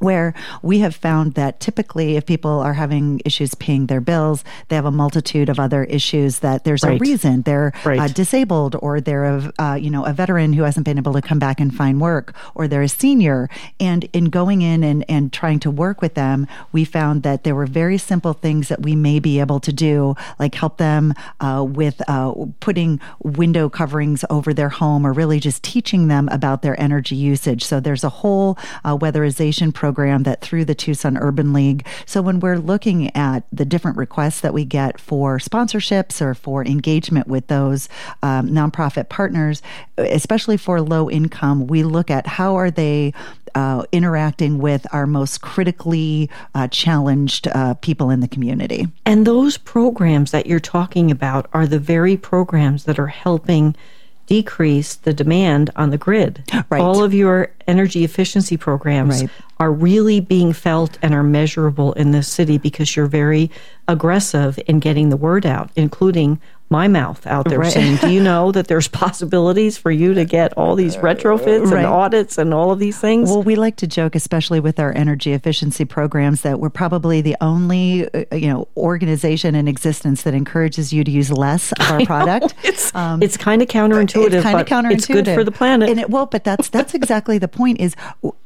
where 0.00 0.34
we 0.62 0.80
have 0.80 0.96
found 0.96 1.34
that 1.34 1.60
typically 1.60 2.16
if 2.16 2.26
people 2.26 2.58
are 2.60 2.74
having 2.74 3.20
issues 3.24 3.54
paying 3.54 3.86
their 3.86 4.00
bills 4.00 4.42
they 4.68 4.76
have 4.76 4.86
a 4.86 4.90
multitude 4.90 5.48
of 5.48 5.60
other 5.60 5.84
issues 5.84 6.40
that 6.40 6.64
there's 6.64 6.82
right. 6.82 6.96
a 6.96 6.98
reason 6.98 7.42
they're 7.42 7.72
uh, 7.84 7.88
right. 7.88 8.00
uh, 8.00 8.08
disabled 8.08 8.74
or 8.80 9.00
they're 9.00 9.24
a 9.24 9.52
uh, 9.58 9.74
you 9.74 9.90
know 9.90 10.04
a 10.04 10.12
veteran 10.12 10.52
who 10.52 10.62
hasn't 10.62 10.84
been 10.84 10.98
able 10.98 11.12
to 11.12 11.22
come 11.22 11.38
back 11.38 11.60
and 11.60 11.74
find 11.74 12.00
work 12.00 12.34
or 12.54 12.66
they're 12.66 12.82
a 12.82 12.88
senior 12.88 13.48
and 13.78 14.08
in 14.12 14.24
going 14.24 14.62
in 14.62 14.82
and, 14.82 15.04
and 15.08 15.32
trying 15.32 15.60
to 15.60 15.70
work 15.70 16.00
with 16.00 16.14
them 16.14 16.46
we 16.72 16.84
found 16.84 17.22
that 17.22 17.44
there 17.44 17.54
were 17.54 17.66
very 17.66 17.98
simple 17.98 18.32
things 18.32 18.68
that 18.68 18.82
we 18.82 18.96
may 18.96 19.20
be 19.20 19.38
able 19.38 19.60
to 19.60 19.72
do 19.72 20.14
like 20.38 20.54
help 20.54 20.78
them 20.78 21.12
uh, 21.40 21.64
with 21.66 22.00
uh, 22.08 22.32
putting 22.60 22.98
window 23.22 23.68
coverings 23.68 24.24
over 24.30 24.54
their 24.54 24.70
home 24.70 25.06
or 25.06 25.12
really 25.12 25.38
just 25.38 25.62
teaching 25.62 26.08
them 26.08 26.28
about 26.32 26.62
their 26.62 26.80
energy 26.80 27.16
usage 27.16 27.64
so 27.64 27.80
there's 27.80 28.04
a 28.04 28.08
whole 28.08 28.58
uh, 28.84 28.96
weatherization 28.96 29.72
program 29.74 29.89
program 29.90 30.22
that 30.22 30.40
through 30.40 30.64
the 30.64 30.74
Tucson 30.74 31.16
Urban 31.18 31.52
League. 31.52 31.84
So 32.06 32.22
when 32.22 32.38
we're 32.38 32.58
looking 32.58 33.14
at 33.16 33.42
the 33.52 33.64
different 33.64 33.96
requests 33.96 34.40
that 34.40 34.54
we 34.54 34.64
get 34.64 35.00
for 35.00 35.38
sponsorships 35.38 36.22
or 36.22 36.32
for 36.32 36.64
engagement 36.64 37.26
with 37.26 37.48
those 37.48 37.88
um, 38.22 38.50
nonprofit 38.50 39.08
partners, 39.08 39.62
especially 39.98 40.56
for 40.56 40.80
low 40.80 41.10
income, 41.10 41.66
we 41.66 41.82
look 41.82 42.08
at 42.08 42.28
how 42.28 42.54
are 42.54 42.70
they 42.70 43.12
uh, 43.56 43.82
interacting 43.90 44.58
with 44.58 44.86
our 44.92 45.08
most 45.08 45.40
critically 45.40 46.30
uh, 46.54 46.68
challenged 46.68 47.48
uh, 47.48 47.74
people 47.74 48.10
in 48.10 48.20
the 48.20 48.28
community. 48.28 48.86
And 49.04 49.26
those 49.26 49.58
programs 49.58 50.30
that 50.30 50.46
you're 50.46 50.60
talking 50.60 51.10
about 51.10 51.50
are 51.52 51.66
the 51.66 51.80
very 51.80 52.16
programs 52.16 52.84
that 52.84 53.00
are 53.00 53.08
helping 53.08 53.74
decrease 54.30 54.94
the 54.94 55.12
demand 55.12 55.70
on 55.74 55.90
the 55.90 55.98
grid. 55.98 56.42
Right. 56.70 56.80
All 56.80 57.02
of 57.02 57.12
your 57.12 57.50
energy 57.66 58.04
efficiency 58.04 58.56
programs 58.56 59.22
right. 59.22 59.30
are 59.58 59.72
really 59.72 60.20
being 60.20 60.52
felt 60.52 60.98
and 61.02 61.12
are 61.12 61.24
measurable 61.24 61.94
in 61.94 62.12
this 62.12 62.28
city 62.28 62.58
because 62.58 62.94
you're 62.94 63.06
very 63.06 63.50
aggressive 63.88 64.56
in 64.68 64.78
getting 64.78 65.08
the 65.08 65.16
word 65.16 65.44
out, 65.44 65.70
including 65.74 66.40
my 66.70 66.86
mouth 66.86 67.26
out 67.26 67.48
there 67.48 67.58
right. 67.58 67.72
saying, 67.72 67.96
"Do 67.96 68.10
you 68.10 68.22
know 68.22 68.52
that 68.52 68.68
there's 68.68 68.88
possibilities 69.04 69.76
for 69.76 69.90
you 69.90 70.14
to 70.14 70.24
get 70.24 70.52
all 70.54 70.76
these 70.76 70.96
retrofits 70.96 71.70
right. 71.70 71.78
and 71.78 71.86
audits 71.86 72.38
and 72.38 72.54
all 72.54 72.70
of 72.70 72.78
these 72.78 72.98
things?" 72.98 73.28
Well, 73.28 73.42
we 73.42 73.56
like 73.56 73.76
to 73.76 73.86
joke, 73.86 74.14
especially 74.14 74.60
with 74.60 74.78
our 74.78 74.96
energy 74.96 75.32
efficiency 75.32 75.84
programs, 75.84 76.42
that 76.42 76.60
we're 76.60 76.70
probably 76.70 77.20
the 77.20 77.36
only 77.40 78.08
uh, 78.14 78.24
you 78.34 78.48
know 78.48 78.68
organization 78.76 79.54
in 79.54 79.66
existence 79.68 80.22
that 80.22 80.34
encourages 80.34 80.92
you 80.92 81.02
to 81.02 81.10
use 81.10 81.30
less 81.30 81.72
of 81.72 81.80
our 81.90 82.06
product. 82.06 82.54
it's 82.62 82.94
um, 82.94 83.22
it's 83.22 83.36
kind 83.36 83.62
of 83.62 83.68
counterintuitive, 83.68 84.34
it's 84.34 84.42
kind 84.42 84.60
of 84.60 84.66
counterintuitive. 84.66 84.92
It's 84.92 85.06
good 85.06 85.26
for 85.26 85.44
the 85.44 85.52
planet. 85.52 85.90
And 85.90 86.00
it, 86.00 86.10
well, 86.10 86.26
but 86.26 86.44
that's 86.44 86.68
that's 86.68 86.94
exactly 86.94 87.38
the 87.38 87.48
point. 87.48 87.80
Is 87.80 87.96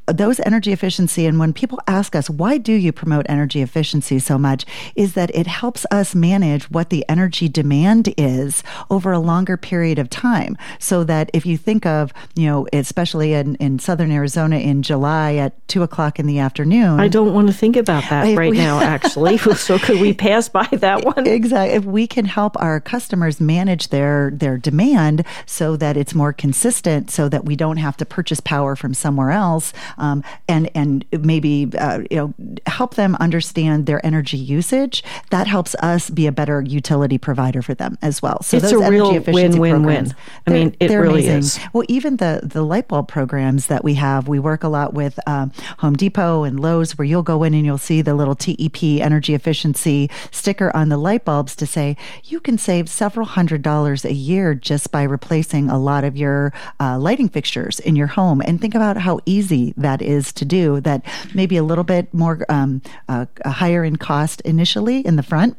those 0.06 0.40
energy 0.40 0.73
efficiency 0.73 1.26
and 1.26 1.38
when 1.38 1.52
people 1.52 1.80
ask 1.87 2.14
us 2.14 2.28
why 2.28 2.58
do 2.58 2.73
you 2.73 2.92
promote 2.92 3.26
energy 3.28 3.62
efficiency 3.62 4.18
so 4.18 4.38
much? 4.38 4.64
is 4.96 5.14
that 5.14 5.34
it 5.34 5.46
helps 5.46 5.87
us 5.90 6.14
manage 6.14 6.70
what 6.70 6.90
the 6.90 7.04
energy 7.08 7.49
demand 7.49 8.12
is 8.16 8.62
over 8.90 9.12
a 9.12 9.18
longer 9.18 9.56
period 9.56 9.99
of 9.99 10.11
time. 10.11 10.56
So 10.78 11.04
that 11.04 11.30
if 11.32 11.46
you 11.46 11.56
think 11.56 11.87
of 11.87 12.12
you 12.34 12.46
know 12.46 12.66
especially 12.73 13.34
in, 13.34 13.56
in 13.56 13.78
southern 13.78 14.11
arizona 14.11 14.58
in 14.58 14.82
july 14.82 15.34
at 15.34 15.66
two 15.68 15.82
o'clock 15.82 16.18
in 16.18 16.26
the 16.26 16.38
afternoon. 16.38 17.00
I 17.00 17.08
don't 17.08 17.34
want 17.34 17.49
to 17.49 17.54
think 17.54 17.76
about 17.76 18.04
that 18.11 18.37
right 18.37 18.52
now 18.52 18.80
actually. 18.80 19.38
So 19.64 19.78
could 19.78 20.00
we 20.00 20.12
pass 20.12 20.49
by 20.49 20.66
that 20.66 21.04
one? 21.04 21.26
Exactly 21.26 21.75
if 21.75 21.84
we 21.84 22.06
can 22.06 22.25
help 22.25 22.56
our 22.61 22.80
customers 22.80 23.40
manage 23.40 23.88
their 23.88 24.30
their 24.32 24.56
demand 24.58 25.25
so 25.46 25.76
that 25.76 25.96
it's 25.96 26.14
more 26.14 26.32
consistent 26.32 27.11
so 27.11 27.28
that 27.28 27.44
we 27.44 27.56
don't 27.56 27.78
have 27.78 27.96
to 27.96 28.04
purchase 28.04 28.40
power 28.40 28.76
from 28.76 28.94
somewhere 28.94 29.30
else 29.30 29.73
um, 29.99 30.23
and 30.49 30.71
and 30.75 31.05
maybe 31.13 31.71
uh, 31.79 32.01
you 32.11 32.17
know 32.17 32.35
help 32.67 32.95
them 32.95 33.17
understand 33.17 33.87
their 33.87 34.05
energy 34.05 34.37
usage. 34.37 35.03
That 35.31 35.47
helps 35.47 35.75
us 35.77 36.11
be 36.11 36.27
a 36.27 36.33
better 36.33 36.63
utility 36.63 37.19
provider 37.19 37.63
for 37.63 37.75
them 37.75 37.99
as 38.03 38.23
well. 38.23 38.43
So 38.43 38.57
it's 38.57 38.71
those 38.71 38.81
a 38.81 38.91
real 38.91 39.21
win-win-win. 39.21 40.15
I 40.47 40.51
mean, 40.51 40.77
it 40.81 40.91
really 40.91 41.27
amazing. 41.29 41.39
is. 41.39 41.69
Well, 41.73 41.85
even 41.89 42.17
the 42.17 42.41
the 42.43 42.63
light 42.65 42.89
bulb 42.89 43.09
programs 43.09 43.67
that 43.67 43.85
we 43.85 43.95
have, 43.95 44.29
we 44.29 44.39
work 44.39 44.65
a 44.65 44.69
lot 44.69 44.95
with 44.95 45.19
um, 45.27 45.53
Home 45.79 45.95
Depot 45.97 46.45
and 46.45 46.61
Lowe's, 46.61 46.97
where 46.99 47.05
you'll 47.05 47.23
go 47.23 47.43
in 47.43 47.55
and 47.55 47.65
you'll 47.65 47.79
see 47.79 48.03
the 48.03 48.15
little 48.15 48.35
TEP 48.35 48.83
energy 48.83 49.35
efficiency 49.35 50.11
sticker 50.31 50.75
on 50.77 50.89
the 50.89 50.97
light 50.97 51.25
bulbs 51.25 51.57
to 51.57 51.67
say 51.67 51.97
you 52.25 52.41
can 52.41 52.59
save 52.59 52.89
several 52.89 53.27
hundred 53.27 53.63
dollars 53.63 54.05
a 54.05 54.13
year 54.13 54.55
just 54.55 54.91
by 54.91 55.03
replacing 55.03 55.71
a 55.71 55.79
lot 55.79 56.05
of 56.05 56.17
your 56.17 56.53
uh, 56.81 56.99
lighting 56.99 57.29
fixtures 57.29 57.81
in 57.81 57.97
your 57.97 58.09
home. 58.09 58.43
And 58.45 58.61
think 58.61 58.75
about 58.75 58.97
how 58.97 59.21
easy 59.27 59.75
that 59.85 60.00
is 60.00 60.33
to 60.33 60.45
do 60.45 60.81
that 60.81 61.05
maybe 61.35 61.57
a 61.59 61.62
little 61.62 61.85
bit 61.85 62.12
more 62.12 62.45
um, 62.49 62.81
uh, 63.09 63.26
higher 63.45 63.85
in 63.85 63.97
cost 63.97 64.41
initially 64.41 65.07
in 65.07 65.17
the 65.17 65.23
front 65.23 65.57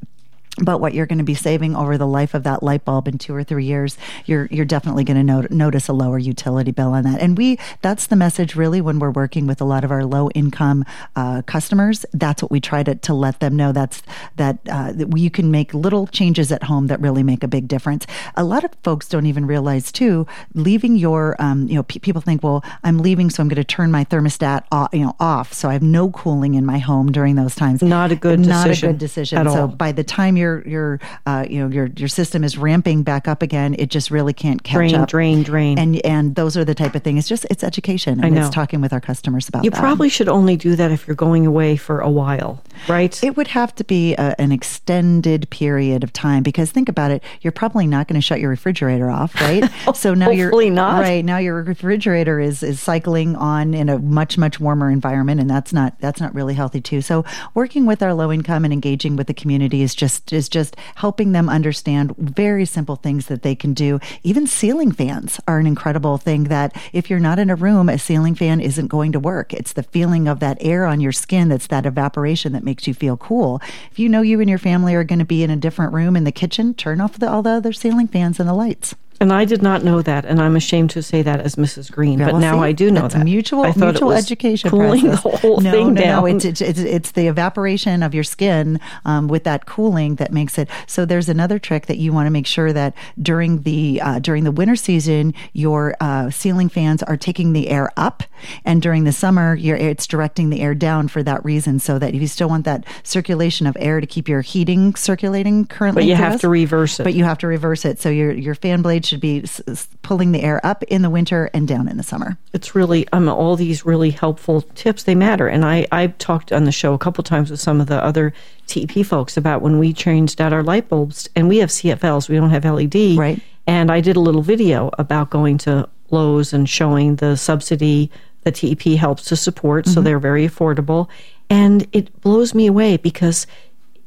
but 0.62 0.80
what 0.80 0.94
you're 0.94 1.06
going 1.06 1.18
to 1.18 1.24
be 1.24 1.36
saving 1.36 1.76
over 1.76 1.98
the 1.98 2.08
life 2.08 2.34
of 2.34 2.44
that 2.44 2.64
light 2.64 2.86
bulb 2.86 3.08
in 3.08 3.18
two 3.18 3.36
or 3.36 3.44
three 3.44 3.66
years, 3.66 3.98
you're 4.26 4.48
you're 4.52 4.66
definitely 4.66 5.04
going 5.04 5.18
to 5.18 5.24
not- 5.24 5.52
notice 5.52 5.90
a 5.90 5.94
lower 5.94 6.18
utility 6.18 6.72
bill 6.72 6.94
on 6.94 7.04
that. 7.04 7.20
And 7.20 7.38
we 7.38 7.60
that's 7.82 8.08
the 8.08 8.16
message 8.16 8.56
really 8.56 8.80
when 8.80 9.00
we're 9.00 9.12
working 9.12 9.48
with 9.48 9.60
a 9.60 9.66
lot 9.66 9.84
of 9.84 9.92
our 9.92 10.06
low 10.06 10.30
income 10.30 10.86
uh, 11.16 11.42
customers. 11.42 12.06
That's 12.14 12.42
what 12.42 12.52
we 12.52 12.62
try 12.62 12.84
to, 12.84 12.96
to 12.96 13.14
let 13.14 13.40
them 13.42 13.56
know. 13.56 13.72
That's 13.72 14.02
that, 14.38 14.60
uh, 14.70 14.94
that 14.94 15.18
you 15.18 15.30
can 15.30 15.52
make 15.52 15.74
little 15.74 16.08
changes 16.08 16.52
at 16.52 16.64
home 16.64 16.88
that 16.88 17.02
really 17.02 17.24
make 17.24 17.44
a 17.44 17.48
big 17.48 17.68
difference. 17.68 18.08
A 18.36 18.44
lot 18.44 18.64
of 18.64 18.72
folks 18.84 19.10
don't 19.10 19.26
even 19.26 19.46
realize 19.46 19.92
too. 19.92 20.26
Leaving 20.54 20.96
your 20.96 21.36
um, 21.40 21.68
you 21.68 21.76
know 21.76 21.84
pe- 21.84 22.00
people 22.00 22.22
think, 22.22 22.44
well, 22.44 22.64
I'm 22.84 23.00
leaving, 23.00 23.30
so 23.30 23.42
I'm 23.42 23.50
going 23.50 23.58
to 23.58 23.64
turn 23.66 23.92
my 23.92 24.06
thermostat 24.06 24.64
off, 24.72 24.90
you 24.94 25.04
know 25.04 25.16
off, 25.20 25.52
so 25.52 25.70
I 25.70 25.74
have 25.74 25.84
no 25.84 26.12
cooling 26.12 26.54
in 26.54 26.66
my 26.66 26.78
home 26.78 27.12
during 27.12 27.36
those 27.36 27.56
times. 27.56 27.82
Not 27.82 28.12
a 28.12 28.16
good 28.16 28.38
decision. 28.38 28.50
not 28.50 28.68
decision 28.68 28.90
a 28.90 28.94
good 28.94 29.00
decision. 29.00 29.38
At 29.40 29.48
so 29.48 29.62
all. 29.62 29.68
by 29.68 29.92
the 29.92 30.04
time 30.04 30.38
you're 30.38 30.45
your 30.46 30.68
your 30.68 31.00
uh, 31.26 31.46
you 31.50 31.60
know 31.60 31.68
your 31.68 31.90
your 31.98 32.08
system 32.08 32.44
is 32.44 32.58
ramping 32.58 33.04
back 33.04 33.28
up 33.28 33.42
again, 33.42 33.76
it 33.78 33.90
just 33.90 34.12
really 34.12 34.34
can't 34.34 34.64
catch 34.64 34.76
drain, 34.76 34.96
up. 34.96 35.10
Drain, 35.10 35.44
drain, 35.44 35.80
And 35.80 36.06
and 36.06 36.36
those 36.36 36.56
are 36.56 36.64
the 36.64 36.76
type 36.76 36.96
of 36.96 37.04
thing. 37.04 37.18
It's 37.18 37.28
just 37.28 37.46
it's 37.50 37.64
education 37.64 38.24
and 38.24 38.38
it's 38.38 38.50
talking 38.50 38.82
with 38.82 38.94
our 38.94 39.02
customers 39.02 39.50
about. 39.50 39.64
You 39.64 39.72
that. 39.72 39.80
probably 39.80 40.10
should 40.10 40.30
only 40.30 40.56
do 40.56 40.76
that 40.76 40.92
if 40.92 41.08
you're 41.08 41.16
going 41.16 41.46
away 41.46 41.76
for 41.76 42.00
a 42.00 42.10
while, 42.10 42.62
right? 42.88 43.22
It 43.24 43.36
would 43.38 43.48
have 43.50 43.74
to 43.76 43.84
be 43.84 44.14
a, 44.16 44.36
an 44.40 44.52
extended 44.52 45.50
period 45.50 46.04
of 46.04 46.14
time 46.14 46.44
because 46.44 46.72
think 46.72 46.90
about 46.90 47.12
it. 47.12 47.24
You're 47.42 47.52
probably 47.52 47.88
not 47.88 48.08
going 48.08 48.20
to 48.20 48.26
shut 48.26 48.40
your 48.40 48.50
refrigerator 48.50 49.10
off, 49.10 49.36
right? 49.36 49.70
so 49.96 50.14
now 50.14 50.30
you're 50.30 50.70
not. 50.70 51.02
right 51.02 51.26
now 51.26 51.38
your 51.38 51.64
refrigerator 51.64 52.40
is 52.40 52.64
is 52.64 52.80
cycling 52.80 53.36
on 53.36 53.74
in 53.74 53.90
a 53.90 54.00
much 54.00 54.38
much 54.38 54.60
warmer 54.60 54.90
environment, 54.90 55.42
and 55.42 55.50
that's 55.50 55.74
not 55.74 56.00
that's 56.00 56.22
not 56.22 56.34
really 56.34 56.54
healthy 56.54 56.82
too. 56.82 57.02
So 57.02 57.26
working 57.54 57.86
with 57.86 58.02
our 58.04 58.14
low 58.14 58.32
income 58.32 58.64
and 58.64 58.74
engaging 58.74 59.16
with 59.16 59.28
the 59.28 59.34
community 59.34 59.82
is 59.82 59.96
just 59.96 60.32
is 60.32 60.48
just 60.50 60.76
helping 60.96 61.16
helping 61.16 61.32
them 61.32 61.48
understand 61.48 62.14
very 62.18 62.66
simple 62.66 62.98
things 62.98 63.28
that 63.28 63.42
they 63.42 63.56
can 63.56 63.74
do. 63.74 64.02
Even 64.24 64.46
ceiling 64.46 64.92
fans 64.92 65.40
are 65.48 65.60
an 65.60 65.66
incredible 65.66 66.18
thing 66.18 66.44
that 66.46 66.76
if 66.92 67.10
you're 67.10 67.22
not 67.22 67.40
in 67.40 67.50
a 67.50 67.56
room, 67.56 67.88
a 67.88 67.98
ceiling 67.98 68.36
fan 68.36 68.60
isn't 68.60 68.88
going 68.88 69.14
to 69.14 69.20
work. 69.20 69.54
It's 69.54 69.72
the 69.72 69.82
feeling 69.82 70.28
of 70.28 70.42
that 70.42 70.58
air 70.60 70.86
on 70.86 71.00
your 71.00 71.14
skin 71.14 71.48
that's 71.48 71.68
that 71.68 71.86
evaporation 71.86 72.52
that 72.52 72.65
makes 72.66 72.88
you 72.88 72.94
feel 72.94 73.16
cool. 73.16 73.62
If 73.92 74.00
you 74.00 74.10
know 74.10 74.22
you 74.22 74.42
and 74.42 74.50
your 74.50 74.60
family 74.60 74.96
are 74.96 75.04
going 75.04 75.20
to 75.20 75.26
be 75.26 75.44
in 75.44 75.50
a 75.50 75.56
different 75.56 75.94
room 75.94 76.16
in 76.16 76.24
the 76.24 76.32
kitchen, 76.32 76.74
turn 76.74 77.00
off 77.00 77.20
the, 77.20 77.30
all 77.30 77.42
the 77.42 77.52
other 77.52 77.72
ceiling 77.72 78.08
fans 78.08 78.40
and 78.40 78.50
the 78.50 78.54
lights. 78.54 78.96
And 79.22 79.32
I 79.32 79.46
did 79.46 79.62
not 79.62 79.84
know 79.84 80.02
that, 80.02 80.26
and 80.26 80.42
I'm 80.42 80.58
ashamed 80.58 80.90
to 80.92 81.02
say 81.02 81.22
that 81.22 81.40
as 81.40 81.56
Mrs. 81.56 81.90
Green. 81.90 82.20
But 82.20 82.34
well, 82.34 82.42
now 82.42 82.58
see, 82.58 82.66
I 82.66 82.72
do 82.74 82.92
know 82.92 83.08
that. 83.08 83.24
Mutual, 83.24 83.64
I 83.64 83.72
thought 83.72 83.94
mutual 83.94 84.12
it 84.12 84.16
was 84.16 84.26
education 84.26 84.70
cooling 84.70 85.02
process. 85.06 85.24
the 85.24 85.38
whole 85.38 85.62
no, 85.62 85.72
thing 85.72 85.94
no, 85.94 86.02
down. 86.02 86.24
No, 86.24 86.26
it's, 86.26 86.44
it's, 86.44 86.62
it's 86.62 87.12
the 87.12 87.28
evaporation 87.28 88.04
of 88.04 88.14
your 88.14 88.26
skin 88.26 88.80
um, 89.06 89.30
with 89.30 89.46
that 89.46 89.66
cooling 89.66 90.16
that 90.16 90.34
makes 90.34 90.58
it. 90.58 90.68
So 90.86 91.06
there's 91.06 91.30
another 91.30 91.60
trick 91.60 91.86
that 91.86 91.98
you 91.98 92.12
want 92.12 92.28
to 92.28 92.30
make 92.30 92.46
sure 92.46 92.74
that 92.74 92.94
during 93.22 93.62
the 93.62 94.02
uh, 94.02 94.20
during 94.20 94.44
the 94.44 94.52
winter 94.52 94.76
season, 94.76 95.34
your 95.54 95.96
uh, 96.02 96.30
ceiling 96.30 96.68
fans 96.68 97.02
are 97.04 97.18
taking 97.18 97.54
the 97.54 97.70
air 97.70 97.92
up, 97.96 98.24
and 98.66 98.82
during 98.82 99.06
the 99.06 99.14
summer, 99.14 99.56
your 99.56 99.78
it's 99.78 100.08
directing 100.08 100.50
the 100.50 100.60
air 100.60 100.76
down 100.76 101.08
for 101.08 101.24
that 101.24 101.44
reason. 101.46 101.80
So 101.80 101.98
that 102.00 102.14
if 102.14 102.22
you 102.22 102.28
still 102.28 102.50
want 102.50 102.66
that 102.66 102.84
circulation 103.04 103.66
of 103.66 103.78
air 103.80 104.02
to 104.02 104.08
keep 104.08 104.28
your 104.28 104.42
heating 104.42 104.94
circulating 104.96 105.66
currently, 105.68 106.04
but 106.04 106.08
you 106.08 106.16
have 106.16 106.34
us, 106.34 106.42
to 106.42 106.50
reverse 106.50 107.00
it. 107.00 107.04
But 107.04 107.14
you 107.14 107.24
have 107.24 107.38
to 107.38 107.48
reverse 107.48 107.86
it. 107.86 108.02
So 108.02 108.10
your 108.10 108.34
your 108.34 108.56
fan 108.56 108.82
blade 108.82 109.05
should 109.06 109.20
be 109.20 109.44
s- 109.44 109.88
pulling 110.02 110.32
the 110.32 110.42
air 110.42 110.66
up 110.66 110.84
in 110.84 111.02
the 111.02 111.10
winter 111.10 111.50
and 111.54 111.68
down 111.68 111.88
in 111.88 111.98
the 111.98 112.04
summer. 112.04 112.38
It's 112.54 112.76
really 112.76 113.08
um, 113.14 113.30
all 113.30 113.56
these 113.56 113.86
really 113.86 114.12
helpful 114.12 114.62
tips. 114.62 115.04
They 115.04 115.16
matter, 115.16 115.48
and 115.48 115.66
I 115.66 115.88
I've 115.92 116.18
talked 116.18 116.52
on 116.52 116.66
the 116.66 116.72
show 116.72 116.94
a 116.94 116.98
couple 116.98 117.24
times 117.24 117.52
with 117.52 117.60
some 117.60 117.82
of 117.82 117.88
the 117.88 118.04
other 118.04 118.34
TEP 118.68 119.06
folks 119.06 119.38
about 119.38 119.62
when 119.62 119.80
we 119.80 119.94
changed 119.94 120.42
out 120.42 120.54
our 120.54 120.64
light 120.64 120.90
bulbs, 120.90 121.30
and 121.36 121.48
we 121.48 121.58
have 121.58 121.70
CFLs, 121.70 122.30
we 122.30 122.36
don't 122.36 122.50
have 122.50 122.66
LED, 122.66 123.18
right? 123.18 123.40
And 123.68 123.92
I 123.92 124.02
did 124.02 124.16
a 124.16 124.20
little 124.20 124.44
video 124.44 124.92
about 125.00 125.30
going 125.30 125.58
to 125.60 125.90
Lowe's 126.12 126.54
and 126.54 126.70
showing 126.70 127.16
the 127.16 127.36
subsidy 127.36 128.12
that 128.44 128.56
TEP 128.56 128.84
helps 128.98 129.24
to 129.26 129.36
support, 129.36 129.86
mm-hmm. 129.86 129.94
so 129.94 130.02
they're 130.02 130.20
very 130.20 130.48
affordable, 130.48 131.08
and 131.50 131.88
it 131.94 132.22
blows 132.22 132.54
me 132.54 132.68
away 132.68 132.98
because 132.98 133.48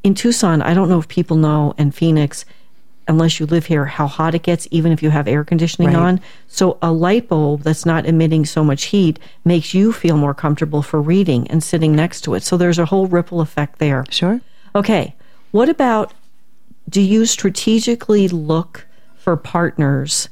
in 0.04 0.14
Tucson, 0.14 0.62
I 0.62 0.74
don't 0.74 0.88
know 0.88 0.98
if 0.98 1.08
people 1.08 1.36
know, 1.36 1.74
and 1.76 1.94
Phoenix, 1.94 2.44
unless 3.08 3.40
you 3.40 3.46
live 3.46 3.66
here, 3.66 3.86
how 3.86 4.06
hot 4.06 4.34
it 4.34 4.42
gets, 4.42 4.68
even 4.70 4.92
if 4.92 5.02
you 5.02 5.10
have 5.10 5.26
air 5.26 5.42
conditioning 5.42 5.88
Right. 5.88 5.96
on. 5.96 6.20
So 6.46 6.78
a 6.82 6.92
light 6.92 7.28
bulb 7.28 7.62
that's 7.62 7.86
not 7.86 8.06
emitting 8.06 8.44
so 8.44 8.62
much 8.62 8.84
heat 8.84 9.18
makes 9.44 9.74
you 9.74 9.92
feel 9.92 10.16
more 10.16 10.34
comfortable 10.34 10.82
for 10.82 11.00
reading 11.00 11.48
and 11.50 11.64
sitting 11.64 11.96
next 11.96 12.20
to 12.22 12.34
it. 12.34 12.42
So 12.42 12.56
there's 12.56 12.78
a 12.78 12.84
whole 12.84 13.06
ripple 13.06 13.40
effect 13.40 13.78
there. 13.78 14.04
Sure. 14.10 14.40
Okay. 14.76 15.14
What 15.50 15.68
about 15.68 16.12
do 16.88 17.00
you 17.00 17.26
strategically 17.26 18.28
look 18.28 18.86
for 19.16 19.36
partners 19.36 20.28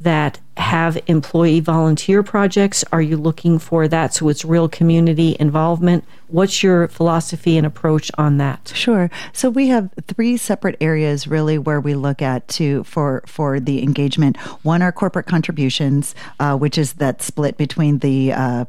that 0.00 0.38
have 0.56 0.98
employee 1.06 1.60
volunteer 1.60 2.22
projects? 2.22 2.84
Are 2.92 3.02
you 3.02 3.16
looking 3.16 3.58
for 3.58 3.88
that 3.88 4.14
so 4.14 4.28
it's 4.28 4.44
real 4.44 4.68
community 4.68 5.36
involvement? 5.40 6.04
What's 6.28 6.62
your 6.62 6.88
philosophy 6.88 7.56
and 7.56 7.66
approach 7.66 8.10
on 8.18 8.38
that? 8.38 8.72
Sure. 8.74 9.10
So 9.32 9.50
we 9.50 9.68
have 9.68 9.90
three 10.06 10.36
separate 10.36 10.76
areas 10.80 11.26
really 11.26 11.58
where 11.58 11.80
we 11.80 11.94
look 11.94 12.22
at 12.22 12.46
to 12.48 12.84
for 12.84 13.22
for 13.26 13.60
the 13.60 13.82
engagement. 13.82 14.36
One 14.62 14.82
are 14.82 14.92
corporate 14.92 15.26
contributions, 15.26 16.14
uh, 16.40 16.56
which 16.56 16.78
is 16.78 16.94
that 16.94 17.22
split 17.22 17.56
between 17.56 17.98
the 17.98 18.32
uh, 18.32 18.64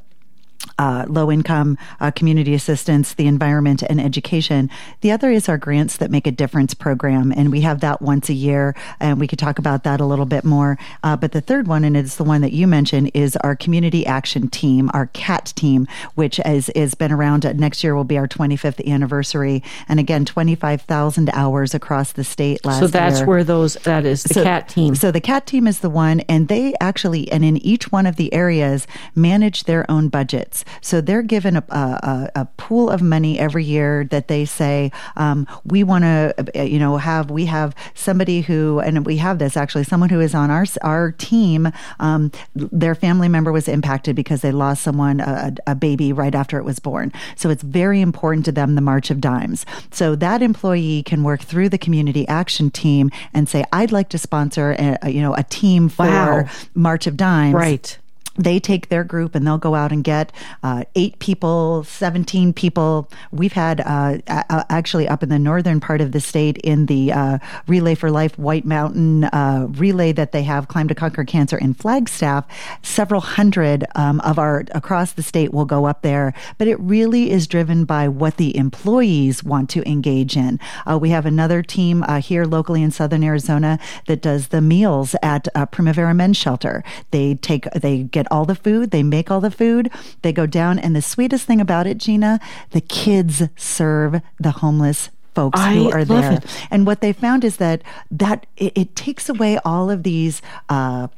uh, 0.78 1.06
low 1.08 1.32
income 1.32 1.78
uh, 2.00 2.12
community 2.12 2.54
assistance, 2.54 3.14
the 3.14 3.28
environment, 3.28 3.82
and 3.84 4.00
education. 4.02 4.70
The 5.02 5.12
other 5.12 5.32
is 5.32 5.48
our 5.48 5.58
grants 5.58 5.98
that 5.98 6.12
make 6.12 6.28
a 6.28 6.32
difference 6.32 6.74
program, 6.74 7.32
and 7.32 7.52
we 7.52 7.62
have 7.62 7.80
that 7.82 8.02
once 8.02 8.30
a 8.30 8.34
year, 8.34 8.76
and 9.00 9.20
we 9.20 9.28
could 9.28 9.40
talk 9.40 9.60
about 9.60 9.84
that 9.84 10.02
a 10.02 10.06
little 10.06 10.26
bit 10.26 10.44
more. 10.44 10.78
Uh, 11.04 11.16
but 11.16 11.32
the 11.32 11.42
third 11.42 11.68
one, 11.68 11.84
and 11.84 11.96
it's 11.96 12.16
the 12.18 12.24
one 12.24 12.42
that 12.42 12.52
you 12.52 12.68
mentioned, 12.68 13.12
is 13.14 13.36
our 13.38 13.56
community 13.56 14.06
action 14.06 14.48
team, 14.50 14.90
our 14.94 15.08
CAT 15.08 15.54
team, 15.56 15.88
which 16.16 16.40
is 16.46 16.70
is 16.70 16.96
been 16.96 17.12
around. 17.12 17.46
uh, 17.46 17.54
Next 17.54 17.84
year 17.84 17.96
will 17.96 18.04
be 18.04 18.18
our 18.18 18.28
25th 18.28 18.86
anniversary, 18.86 19.64
and 19.88 20.00
again, 20.00 20.26
25,000 20.26 21.30
hours 21.34 21.74
across 21.74 22.12
the 22.12 22.24
state 22.24 22.66
last 22.66 22.82
year 22.82 22.88
So 22.88 22.92
that's 22.92 23.18
year. 23.20 23.28
where 23.28 23.44
those 23.44 23.76
that 23.84 24.06
is 24.06 24.24
the 24.24 24.34
So- 24.34 24.44
cat 24.44 24.68
team. 24.68 24.96
So 24.96 25.12
the 25.12 25.22
cat 25.22 25.46
team 25.46 25.68
is 25.68 25.80
the 25.80 25.90
one, 25.90 26.20
and 26.22 26.48
they 26.48 26.74
actually, 26.82 27.32
and 27.32 27.46
in 27.46 27.58
each 27.58 27.92
one 27.92 28.06
of 28.06 28.16
the 28.18 28.34
areas, 28.34 28.88
manage 29.16 29.64
their 29.66 29.90
own 29.90 30.10
budgets. 30.10 30.65
So 30.82 31.02
they're 31.02 31.22
given 31.22 31.56
a, 31.58 31.64
a, 31.70 32.32
a 32.36 32.46
pool 32.58 32.90
of 32.90 33.02
money 33.02 33.40
every 33.40 33.64
year 33.64 34.06
that 34.06 34.28
they 34.28 34.46
say, 34.46 34.92
um, 35.16 35.48
we 35.66 35.84
want 35.84 36.04
to, 36.04 36.34
you 36.56 36.80
know, 36.80 36.98
have, 36.98 37.30
we 37.32 37.46
have 37.46 37.76
somebody 37.94 38.42
who, 38.42 38.80
and 38.80 39.06
we 39.06 39.18
have 39.18 39.40
this 39.40 39.58
actually, 39.58 39.84
someone 39.84 40.10
who 40.10 40.20
is 40.20 40.34
on 40.36 40.50
our, 40.52 40.66
our 40.82 41.12
team, 41.12 41.72
um, 42.00 42.32
their 42.56 42.96
family 42.96 43.28
member 43.28 43.52
was 43.52 43.68
impacted 43.68 44.16
because 44.16 44.42
they 44.42 44.52
lost 44.52 44.84
someone, 44.84 45.20
a, 45.20 45.54
a 45.68 45.76
baby 45.76 46.14
right 46.14 46.36
after 46.36 46.58
it 46.58 46.64
was 46.64 46.80
born. 46.80 47.12
So 47.36 47.50
it's 47.50 47.64
very 47.64 48.02
important 48.02 48.46
to 48.46 48.52
them, 48.52 48.76
the 48.76 48.82
March 48.82 49.10
of 49.12 49.22
Dimes. 49.22 49.66
So 49.92 50.16
that 50.16 50.42
employee 50.42 51.04
can 51.04 51.24
work 51.24 51.42
through 51.42 51.70
the 51.70 51.78
community 51.78 52.28
action 52.28 52.70
team 52.72 53.12
and 53.34 53.48
say, 53.50 53.64
I'd 53.72 53.92
like 53.92 54.10
to 54.10 54.18
sponsor, 54.18 54.76
a, 54.78 54.98
a, 55.02 55.10
you 55.10 55.22
know, 55.22 55.34
a 55.36 55.44
team 55.44 55.90
for 55.90 56.06
Wow. 56.06 56.46
March 56.74 57.08
of 57.08 57.18
Dimes. 57.18 57.54
right. 57.54 57.98
They 58.38 58.60
take 58.60 58.90
their 58.90 59.04
group 59.04 59.34
and 59.34 59.48
they'll 59.48 59.58
go 59.58 59.76
out 59.76 59.92
and 59.92 60.04
get 60.04 60.32
uh, 60.62 60.84
eight 60.96 61.20
people, 61.20 61.84
17 61.86 62.54
people. 62.54 63.10
We've 63.32 63.54
had 63.54 63.80
uh, 63.82 64.18
a- 64.28 64.66
actually 64.70 65.08
up 65.08 65.24
in 65.24 65.30
the 65.30 65.40
northern 65.40 65.80
part 65.80 66.02
of 66.02 66.12
the 66.12 66.20
state 66.20 66.58
in 66.58 66.88
the 66.88 67.14
uh, 67.14 67.38
Relay 67.68 67.96
for 67.96 68.12
Life 68.12 68.38
White 68.38 68.66
Mountain 68.66 69.26
uh, 69.26 69.68
relay 69.70 70.12
that 70.12 70.32
they 70.34 70.44
have, 70.44 70.68
Climb 70.68 70.88
to 70.90 70.96
Conquer 70.96 71.24
Cancer 71.24 71.58
in 71.58 71.74
Flagstaff, 71.74 72.46
several 72.82 73.22
hundred 73.22 73.86
um, 73.96 74.20
of 74.22 74.38
our 74.38 74.66
across 74.72 75.14
the 75.14 75.24
state 75.24 75.54
will 75.54 75.66
go 75.66 75.86
up 75.86 76.02
there. 76.02 76.34
But 76.58 76.68
it 76.68 76.80
really 76.80 77.32
is 77.32 77.48
driven 77.48 77.86
by 77.86 78.08
what 78.08 78.38
the 78.38 78.56
employees 78.58 79.44
want 79.44 79.70
to 79.72 79.90
engage 79.90 80.36
in. 80.36 80.60
Uh, 80.86 80.98
we 81.00 81.10
have 81.10 81.26
another 81.26 81.62
team 81.62 82.04
uh, 82.04 82.20
here 82.20 82.46
locally 82.46 82.84
in 82.84 82.92
southern 82.92 83.24
Arizona 83.24 83.80
that 84.08 84.22
does 84.22 84.50
the 84.50 84.62
meals 84.62 85.16
at 85.24 85.48
Primavera 85.72 86.14
Men's 86.14 86.38
Shelter. 86.38 86.84
They 87.12 87.36
take, 87.36 87.70
they 87.72 88.04
get 88.04 88.25
all 88.32 88.46
the 88.46 88.56
food, 88.56 88.92
they 88.92 89.04
make 89.04 89.32
all 89.32 89.42
the 89.42 89.52
food, 89.52 89.90
they 90.22 90.34
go 90.34 90.46
down, 90.46 90.80
and 90.80 90.96
the 90.96 91.02
sweetest 91.02 91.46
thing 91.46 91.62
about 91.62 91.88
it, 91.88 91.98
Gina, 91.98 92.40
the 92.72 92.82
kids 92.82 93.44
serve 93.56 94.22
the 94.40 94.52
homeless 94.52 95.10
folks 95.36 95.60
who 95.60 95.92
are 95.92 96.06
there. 96.06 96.34
it. 96.34 96.46
And 96.72 96.88
what 96.88 97.02
they 97.02 97.14
found 97.14 97.44
is 97.44 97.58
that 97.58 97.84
that 98.10 98.46
it, 98.58 98.72
it 98.76 98.96
takes 98.96 99.30
away 99.30 99.60
all 99.66 99.92
of 99.92 100.04
these. 100.04 100.42
Uh, 100.70 101.10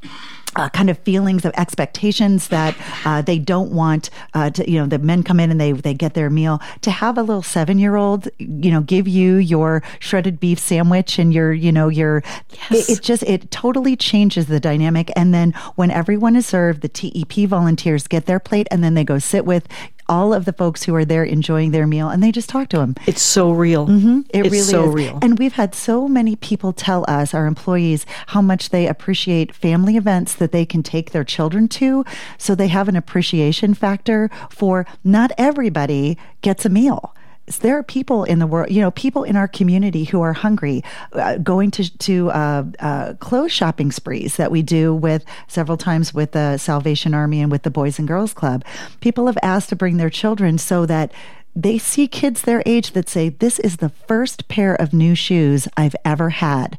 uh, 0.56 0.68
kind 0.70 0.90
of 0.90 0.98
feelings 0.98 1.44
of 1.44 1.52
expectations 1.56 2.48
that 2.48 2.76
uh, 3.04 3.22
they 3.22 3.38
don't 3.38 3.70
want 3.70 4.10
uh, 4.34 4.50
to, 4.50 4.70
you 4.70 4.78
know, 4.78 4.86
the 4.86 4.98
men 4.98 5.22
come 5.22 5.38
in 5.40 5.50
and 5.50 5.60
they 5.60 5.72
they 5.72 5.94
get 5.94 6.14
their 6.14 6.30
meal. 6.30 6.60
To 6.82 6.90
have 6.90 7.18
a 7.18 7.22
little 7.22 7.42
seven 7.42 7.78
year 7.78 7.96
old, 7.96 8.28
you 8.38 8.70
know, 8.70 8.80
give 8.80 9.06
you 9.06 9.36
your 9.36 9.82
shredded 9.98 10.40
beef 10.40 10.58
sandwich 10.58 11.18
and 11.18 11.32
your, 11.32 11.52
you 11.52 11.72
know, 11.72 11.88
your, 11.88 12.22
Yes. 12.70 12.88
it, 12.88 12.98
it 12.98 13.02
just 13.02 13.22
it 13.24 13.50
totally 13.50 13.96
changes 13.96 14.46
the 14.46 14.60
dynamic. 14.60 15.10
And 15.16 15.32
then 15.32 15.52
when 15.76 15.90
everyone 15.90 16.36
is 16.36 16.46
served, 16.46 16.80
the 16.80 16.88
TEP 16.88 17.48
volunteers 17.48 18.06
get 18.06 18.26
their 18.26 18.40
plate 18.40 18.66
and 18.70 18.82
then 18.82 18.94
they 18.94 19.04
go 19.04 19.18
sit 19.18 19.44
with 19.44 19.68
all 20.08 20.32
of 20.32 20.44
the 20.44 20.52
folks 20.52 20.84
who 20.84 20.94
are 20.94 21.04
there 21.04 21.24
enjoying 21.24 21.70
their 21.70 21.86
meal 21.86 22.08
and 22.08 22.22
they 22.22 22.32
just 22.32 22.48
talk 22.48 22.68
to 22.68 22.78
them. 22.78 22.94
It's 23.06 23.22
so 23.22 23.50
real. 23.50 23.86
Mm-hmm. 23.86 24.20
It 24.30 24.46
it's 24.46 24.52
really 24.52 24.58
so 24.58 24.88
is. 24.88 24.94
real. 24.94 25.18
And 25.22 25.38
we've 25.38 25.52
had 25.52 25.74
so 25.74 26.08
many 26.08 26.36
people 26.36 26.72
tell 26.72 27.04
us, 27.08 27.34
our 27.34 27.46
employees, 27.46 28.06
how 28.28 28.40
much 28.40 28.70
they 28.70 28.86
appreciate 28.86 29.54
family 29.54 29.96
events 29.96 30.34
that 30.36 30.52
they 30.52 30.64
can 30.64 30.82
take 30.82 31.10
their 31.10 31.24
children 31.24 31.68
to. 31.68 32.04
So 32.38 32.54
they 32.54 32.68
have 32.68 32.88
an 32.88 32.96
appreciation 32.96 33.74
factor 33.74 34.30
for 34.50 34.86
not 35.04 35.32
everybody 35.38 36.16
gets 36.42 36.64
a 36.64 36.68
meal. 36.68 37.14
There 37.56 37.78
are 37.78 37.82
people 37.82 38.24
in 38.24 38.38
the 38.38 38.46
world, 38.46 38.70
you 38.70 38.80
know, 38.80 38.90
people 38.90 39.24
in 39.24 39.36
our 39.36 39.48
community 39.48 40.04
who 40.04 40.20
are 40.20 40.34
hungry, 40.34 40.84
uh, 41.12 41.38
going 41.38 41.70
to 41.72 41.98
to 41.98 42.30
uh, 42.30 42.64
uh, 42.78 43.14
clothes 43.14 43.52
shopping 43.52 43.90
sprees 43.90 44.36
that 44.36 44.50
we 44.50 44.62
do 44.62 44.94
with 44.94 45.24
several 45.46 45.76
times 45.78 46.12
with 46.12 46.32
the 46.32 46.58
Salvation 46.58 47.14
Army 47.14 47.40
and 47.40 47.50
with 47.50 47.62
the 47.62 47.70
Boys 47.70 47.98
and 47.98 48.06
Girls 48.06 48.34
Club. 48.34 48.64
People 49.00 49.26
have 49.26 49.38
asked 49.42 49.70
to 49.70 49.76
bring 49.76 49.96
their 49.96 50.10
children 50.10 50.58
so 50.58 50.86
that 50.86 51.12
they 51.56 51.78
see 51.78 52.06
kids 52.06 52.42
their 52.42 52.62
age 52.66 52.92
that 52.92 53.08
say, 53.08 53.30
This 53.30 53.58
is 53.58 53.78
the 53.78 53.88
first 53.88 54.48
pair 54.48 54.74
of 54.74 54.92
new 54.92 55.14
shoes 55.14 55.66
I've 55.76 55.96
ever 56.04 56.30
had. 56.30 56.78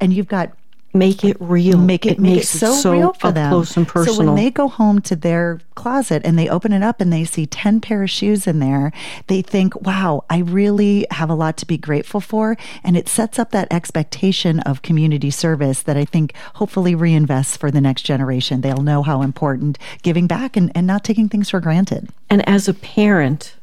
And 0.00 0.12
you've 0.12 0.28
got 0.28 0.52
make 0.94 1.24
it 1.24 1.36
real. 1.40 1.78
make 1.78 2.06
it, 2.06 2.18
make 2.18 2.32
it 2.32 2.36
makes 2.36 2.48
so, 2.48 2.92
real 2.92 3.12
for 3.12 3.32
them. 3.32 3.50
close 3.50 3.76
and 3.76 3.86
personal. 3.86 4.14
So 4.14 4.24
when 4.24 4.34
they 4.34 4.50
go 4.50 4.68
home 4.68 5.00
to 5.02 5.16
their 5.16 5.60
closet 5.74 6.22
and 6.24 6.38
they 6.38 6.48
open 6.48 6.72
it 6.72 6.82
up 6.82 7.00
and 7.00 7.12
they 7.12 7.24
see 7.24 7.46
10 7.46 7.80
pair 7.80 8.02
of 8.02 8.10
shoes 8.10 8.46
in 8.46 8.58
there, 8.58 8.92
they 9.26 9.42
think, 9.42 9.80
wow, 9.82 10.24
I 10.30 10.38
really 10.38 11.06
have 11.10 11.30
a 11.30 11.34
lot 11.34 11.56
to 11.58 11.66
be 11.66 11.76
grateful 11.76 12.20
for. 12.20 12.56
And 12.82 12.96
it 12.96 13.08
sets 13.08 13.38
up 13.38 13.50
that 13.50 13.68
expectation 13.70 14.60
of 14.60 14.82
community 14.82 15.30
service 15.30 15.82
that 15.82 15.96
I 15.96 16.04
think 16.04 16.34
hopefully 16.54 16.94
reinvests 16.94 17.56
for 17.56 17.70
the 17.70 17.80
next 17.80 18.02
generation. 18.02 18.60
They'll 18.60 18.82
know 18.82 19.02
how 19.02 19.22
important 19.22 19.78
giving 20.02 20.26
back 20.26 20.56
and, 20.56 20.72
and 20.74 20.86
not 20.86 21.04
taking 21.04 21.28
things 21.28 21.50
for 21.50 21.60
granted. 21.60 22.08
And 22.30 22.46
as 22.48 22.68
a 22.68 22.74
parent, 22.74 23.54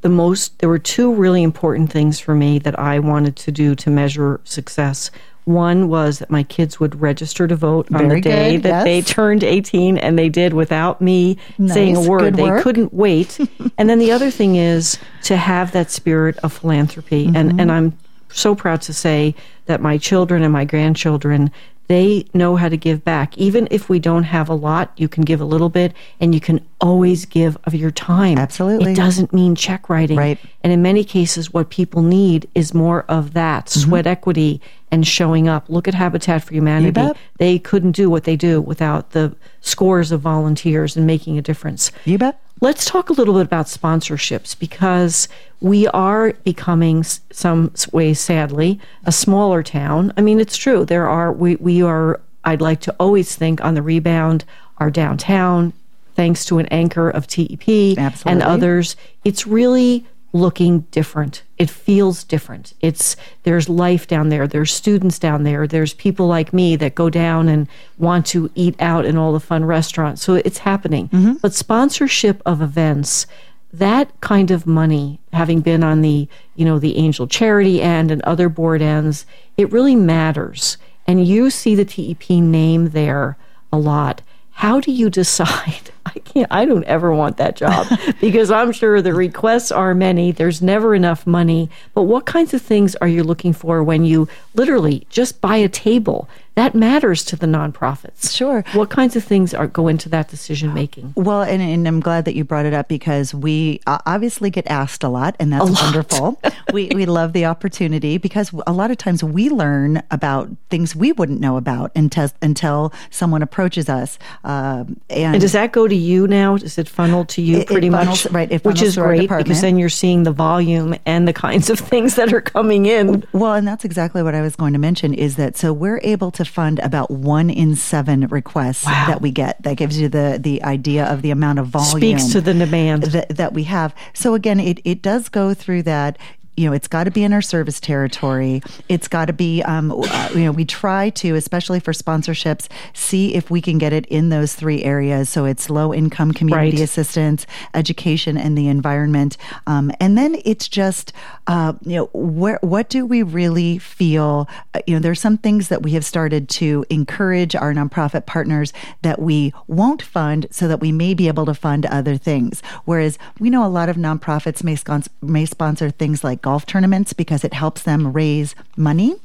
the 0.00 0.08
most 0.08 0.58
there 0.60 0.68
were 0.68 0.78
two 0.78 1.14
really 1.14 1.42
important 1.42 1.92
things 1.92 2.18
for 2.18 2.34
me 2.34 2.58
that 2.60 2.78
I 2.78 2.98
wanted 2.98 3.36
to 3.36 3.52
do 3.52 3.74
to 3.76 3.90
measure 3.90 4.40
success. 4.44 5.10
One 5.54 5.88
was 5.88 6.20
that 6.20 6.30
my 6.30 6.42
kids 6.42 6.78
would 6.80 7.00
register 7.00 7.46
to 7.46 7.56
vote 7.56 7.88
on 7.92 8.08
Very 8.08 8.20
the 8.20 8.28
day 8.28 8.52
good, 8.56 8.62
that 8.64 8.84
they 8.84 9.02
turned 9.02 9.44
18 9.44 9.98
and 9.98 10.18
they 10.18 10.28
did 10.28 10.52
without 10.52 11.00
me 11.00 11.38
saying 11.66 11.96
a 11.96 12.02
word. 12.02 12.34
They 12.34 12.60
couldn't 12.62 12.94
wait. 12.94 13.38
and 13.78 13.90
then 13.90 13.98
the 13.98 14.12
other 14.12 14.30
thing 14.30 14.56
is 14.56 14.98
to 15.24 15.36
have 15.36 15.72
that 15.72 15.90
spirit 15.90 16.38
of 16.38 16.52
philanthropy. 16.52 17.26
Mm-hmm. 17.26 17.36
And 17.36 17.60
and 17.60 17.72
I'm 17.72 17.98
so 18.32 18.54
proud 18.54 18.82
to 18.82 18.94
say 18.94 19.34
that 19.66 19.80
my 19.80 19.98
children 19.98 20.42
and 20.42 20.52
my 20.52 20.64
grandchildren 20.64 21.50
they 21.90 22.24
know 22.32 22.54
how 22.54 22.68
to 22.68 22.76
give 22.76 23.04
back. 23.04 23.36
Even 23.36 23.66
if 23.72 23.88
we 23.88 23.98
don't 23.98 24.22
have 24.22 24.48
a 24.48 24.54
lot, 24.54 24.92
you 24.96 25.08
can 25.08 25.24
give 25.24 25.40
a 25.40 25.44
little 25.44 25.68
bit 25.68 25.92
and 26.20 26.32
you 26.32 26.40
can 26.40 26.64
always 26.80 27.24
give 27.26 27.58
of 27.64 27.74
your 27.74 27.90
time. 27.90 28.38
Absolutely. 28.38 28.92
It 28.92 28.94
doesn't 28.94 29.32
mean 29.32 29.56
check 29.56 29.88
writing. 29.90 30.16
Right. 30.16 30.38
And 30.62 30.72
in 30.72 30.82
many 30.82 31.02
cases, 31.02 31.52
what 31.52 31.68
people 31.68 32.02
need 32.02 32.48
is 32.54 32.72
more 32.72 33.04
of 33.08 33.32
that 33.34 33.66
Mm-hmm. 33.66 33.80
sweat 33.88 34.06
equity 34.06 34.60
and 34.92 35.04
showing 35.04 35.48
up. 35.48 35.68
Look 35.68 35.88
at 35.88 35.94
Habitat 35.94 36.44
for 36.44 36.54
Humanity. 36.54 37.10
They 37.38 37.58
couldn't 37.58 37.92
do 37.92 38.08
what 38.08 38.22
they 38.22 38.36
do 38.36 38.60
without 38.60 39.10
the 39.10 39.34
scores 39.60 40.12
of 40.12 40.20
volunteers 40.20 40.96
and 40.96 41.08
making 41.08 41.38
a 41.38 41.42
difference. 41.42 41.90
You 42.04 42.18
bet. 42.18 42.40
Let's 42.62 42.84
talk 42.84 43.08
a 43.08 43.14
little 43.14 43.34
bit 43.34 43.46
about 43.46 43.66
sponsorships 43.66 44.58
because 44.58 45.28
we 45.60 45.86
are 45.88 46.32
becoming, 46.44 47.02
some 47.04 47.72
ways, 47.92 48.20
sadly, 48.20 48.78
a 49.04 49.12
smaller 49.12 49.62
town. 49.62 50.12
I 50.16 50.20
mean, 50.20 50.38
it's 50.38 50.58
true. 50.58 50.84
There 50.84 51.08
are, 51.08 51.32
we, 51.32 51.56
we 51.56 51.82
are, 51.82 52.20
I'd 52.44 52.60
like 52.60 52.80
to 52.82 52.94
always 53.00 53.34
think 53.34 53.64
on 53.64 53.74
the 53.74 53.82
rebound, 53.82 54.44
our 54.76 54.90
downtown, 54.90 55.72
thanks 56.16 56.44
to 56.46 56.58
an 56.58 56.66
anchor 56.66 57.08
of 57.08 57.26
TEP 57.26 57.96
and 58.26 58.42
others. 58.42 58.94
It's 59.24 59.46
really 59.46 60.06
looking 60.32 60.80
different. 60.92 61.42
It 61.58 61.68
feels 61.68 62.22
different. 62.24 62.72
It's 62.80 63.16
there's 63.42 63.68
life 63.68 64.06
down 64.06 64.28
there. 64.28 64.46
There's 64.46 64.72
students 64.72 65.18
down 65.18 65.42
there. 65.42 65.66
There's 65.66 65.94
people 65.94 66.26
like 66.26 66.52
me 66.52 66.76
that 66.76 66.94
go 66.94 67.10
down 67.10 67.48
and 67.48 67.68
want 67.98 68.26
to 68.26 68.50
eat 68.54 68.76
out 68.80 69.04
in 69.04 69.16
all 69.16 69.32
the 69.32 69.40
fun 69.40 69.64
restaurants. 69.64 70.22
So 70.22 70.34
it's 70.34 70.58
happening. 70.58 71.08
Mm-hmm. 71.08 71.34
But 71.34 71.54
sponsorship 71.54 72.42
of 72.46 72.62
events 72.62 73.26
that 73.72 74.20
kind 74.20 74.50
of 74.50 74.66
money, 74.66 75.20
having 75.32 75.60
been 75.60 75.84
on 75.84 76.02
the, 76.02 76.28
you 76.56 76.64
know, 76.64 76.78
the 76.78 76.96
angel 76.96 77.26
charity 77.26 77.80
end 77.80 78.10
and 78.10 78.20
other 78.22 78.48
board 78.48 78.82
ends, 78.82 79.26
it 79.56 79.70
really 79.70 79.94
matters. 79.94 80.76
And 81.06 81.26
you 81.26 81.50
see 81.50 81.74
the 81.74 81.84
TEP 81.84 82.30
name 82.30 82.90
there 82.90 83.36
a 83.72 83.78
lot. 83.78 84.22
How 84.50 84.80
do 84.80 84.90
you 84.92 85.08
decide? 85.22 85.90
I 86.14 86.18
can't, 86.20 86.48
I 86.50 86.64
don't 86.64 86.84
ever 86.84 87.12
want 87.12 87.36
that 87.38 87.56
job 87.56 87.86
because 88.20 88.50
I'm 88.50 88.72
sure 88.72 89.00
the 89.00 89.14
requests 89.14 89.70
are 89.70 89.94
many. 89.94 90.32
There's 90.32 90.60
never 90.62 90.94
enough 90.94 91.26
money. 91.26 91.70
But 91.94 92.02
what 92.02 92.26
kinds 92.26 92.54
of 92.54 92.62
things 92.62 92.96
are 92.96 93.08
you 93.08 93.22
looking 93.22 93.52
for 93.52 93.82
when 93.82 94.04
you 94.04 94.28
literally 94.54 95.06
just 95.10 95.40
buy 95.40 95.56
a 95.56 95.68
table? 95.68 96.28
that 96.60 96.74
matters 96.74 97.24
to 97.24 97.36
the 97.36 97.46
nonprofits. 97.46 98.36
Sure. 98.36 98.64
What 98.74 98.90
kinds 98.90 99.16
of 99.16 99.24
things 99.24 99.54
are 99.54 99.66
go 99.66 99.88
into 99.88 100.08
that 100.10 100.28
decision 100.28 100.74
making? 100.74 101.14
Well, 101.16 101.42
and, 101.42 101.62
and, 101.62 101.88
I'm 101.88 102.00
glad 102.00 102.26
that 102.26 102.34
you 102.34 102.44
brought 102.44 102.66
it 102.66 102.74
up 102.74 102.86
because 102.86 103.32
we 103.32 103.80
obviously 103.86 104.50
get 104.50 104.66
asked 104.66 105.02
a 105.02 105.08
lot, 105.08 105.36
and 105.40 105.52
that's 105.52 105.70
wonderful. 105.82 106.40
we 106.72 106.90
we 106.94 107.06
love 107.06 107.32
the 107.32 107.46
opportunity 107.46 108.18
because 108.18 108.52
a 108.66 108.72
lot 108.72 108.90
of 108.90 108.98
times 108.98 109.24
we 109.24 109.48
learn 109.48 110.02
about 110.10 110.50
things 110.68 110.94
we 110.94 111.12
wouldn't 111.12 111.40
know 111.40 111.56
about 111.56 111.92
until 111.96 112.28
until 112.42 112.92
someone 113.08 113.42
approaches 113.42 113.88
us. 113.88 114.18
Um, 114.44 115.00
and, 115.08 115.36
and, 115.36 115.40
does 115.40 115.52
that 115.52 115.72
go 115.72 115.88
to 115.88 115.94
you 116.00 116.26
now? 116.26 116.56
Is 116.56 116.78
it 116.78 116.88
funneled 116.88 117.28
to 117.30 117.42
you 117.42 117.58
it, 117.58 117.66
pretty 117.66 117.88
it 117.88 117.92
funnels, 117.92 118.24
much? 118.24 118.32
Right. 118.32 118.64
which 118.64 118.82
is 118.82 118.96
great 118.96 119.28
because 119.28 119.60
then 119.60 119.78
you're 119.78 119.88
seeing 119.88 120.22
the 120.22 120.32
volume 120.32 120.96
and 121.06 121.28
the 121.28 121.32
kinds 121.32 121.70
of 121.70 121.78
things 121.78 122.16
that 122.16 122.32
are 122.32 122.40
coming 122.40 122.86
in. 122.86 123.24
Well, 123.32 123.54
and 123.54 123.66
that's 123.66 123.84
exactly 123.84 124.22
what 124.22 124.34
I 124.34 124.42
was 124.42 124.56
going 124.56 124.72
to 124.72 124.78
mention. 124.78 125.14
Is 125.14 125.36
that 125.36 125.56
so 125.56 125.72
we're 125.72 126.00
able 126.02 126.30
to 126.32 126.44
fund 126.44 126.78
about 126.80 127.10
one 127.10 127.50
in 127.50 127.76
seven 127.76 128.26
requests 128.28 128.86
wow. 128.86 129.06
that 129.08 129.20
we 129.20 129.30
get. 129.30 129.62
That 129.62 129.76
gives 129.76 130.00
you 130.00 130.08
the 130.08 130.38
the 130.40 130.62
idea 130.62 131.04
of 131.06 131.22
the 131.22 131.30
amount 131.30 131.58
of 131.58 131.66
volume 131.66 131.98
speaks 131.98 132.32
to 132.32 132.40
the 132.40 132.54
demand 132.54 133.04
that, 133.04 133.36
that 133.36 133.52
we 133.52 133.64
have. 133.64 133.94
So 134.14 134.34
again, 134.34 134.60
it 134.60 134.80
it 134.84 135.02
does 135.02 135.28
go 135.28 135.54
through 135.54 135.82
that 135.84 136.18
you 136.60 136.68
know, 136.68 136.74
it's 136.74 136.88
got 136.88 137.04
to 137.04 137.10
be 137.10 137.24
in 137.24 137.32
our 137.32 137.40
service 137.40 137.80
territory. 137.80 138.62
It's 138.90 139.08
got 139.08 139.26
to 139.26 139.32
be, 139.32 139.62
um, 139.62 139.90
uh, 139.90 140.28
you 140.34 140.44
know, 140.44 140.52
we 140.52 140.66
try 140.66 141.08
to, 141.08 141.34
especially 141.34 141.80
for 141.80 141.92
sponsorships, 141.92 142.68
see 142.92 143.34
if 143.34 143.50
we 143.50 143.62
can 143.62 143.78
get 143.78 143.94
it 143.94 144.04
in 144.06 144.28
those 144.28 144.54
three 144.54 144.84
areas. 144.84 145.30
So 145.30 145.46
it's 145.46 145.70
low 145.70 145.94
income 145.94 146.32
community 146.32 146.76
right. 146.76 146.84
assistance, 146.84 147.46
education, 147.72 148.36
and 148.36 148.58
the 148.58 148.68
environment. 148.68 149.38
Um, 149.66 149.90
and 150.00 150.18
then 150.18 150.36
it's 150.44 150.68
just, 150.68 151.14
uh, 151.50 151.72
you 151.82 151.96
know, 151.96 152.08
where, 152.12 152.60
what 152.62 152.88
do 152.88 153.04
we 153.04 153.24
really 153.24 153.76
feel? 153.76 154.48
Uh, 154.72 154.78
you 154.86 154.94
know, 154.94 155.00
there's 155.00 155.18
some 155.18 155.36
things 155.36 155.66
that 155.66 155.82
we 155.82 155.90
have 155.90 156.04
started 156.04 156.48
to 156.48 156.84
encourage 156.90 157.56
our 157.56 157.74
nonprofit 157.74 158.24
partners 158.24 158.72
that 159.02 159.20
we 159.20 159.52
won't 159.66 160.00
fund 160.00 160.46
so 160.52 160.68
that 160.68 160.78
we 160.78 160.92
may 160.92 161.12
be 161.12 161.26
able 161.26 161.44
to 161.44 161.52
fund 161.52 161.84
other 161.86 162.16
things. 162.16 162.62
Whereas 162.84 163.18
we 163.40 163.50
know 163.50 163.66
a 163.66 163.66
lot 163.66 163.88
of 163.88 163.96
nonprofits 163.96 164.62
may, 164.62 164.78
may 165.20 165.44
sponsor 165.44 165.90
things 165.90 166.22
like 166.22 166.40
golf 166.40 166.66
tournaments 166.66 167.12
because 167.12 167.42
it 167.42 167.52
helps 167.52 167.82
them 167.82 168.12
raise 168.12 168.54
money. 168.76 169.16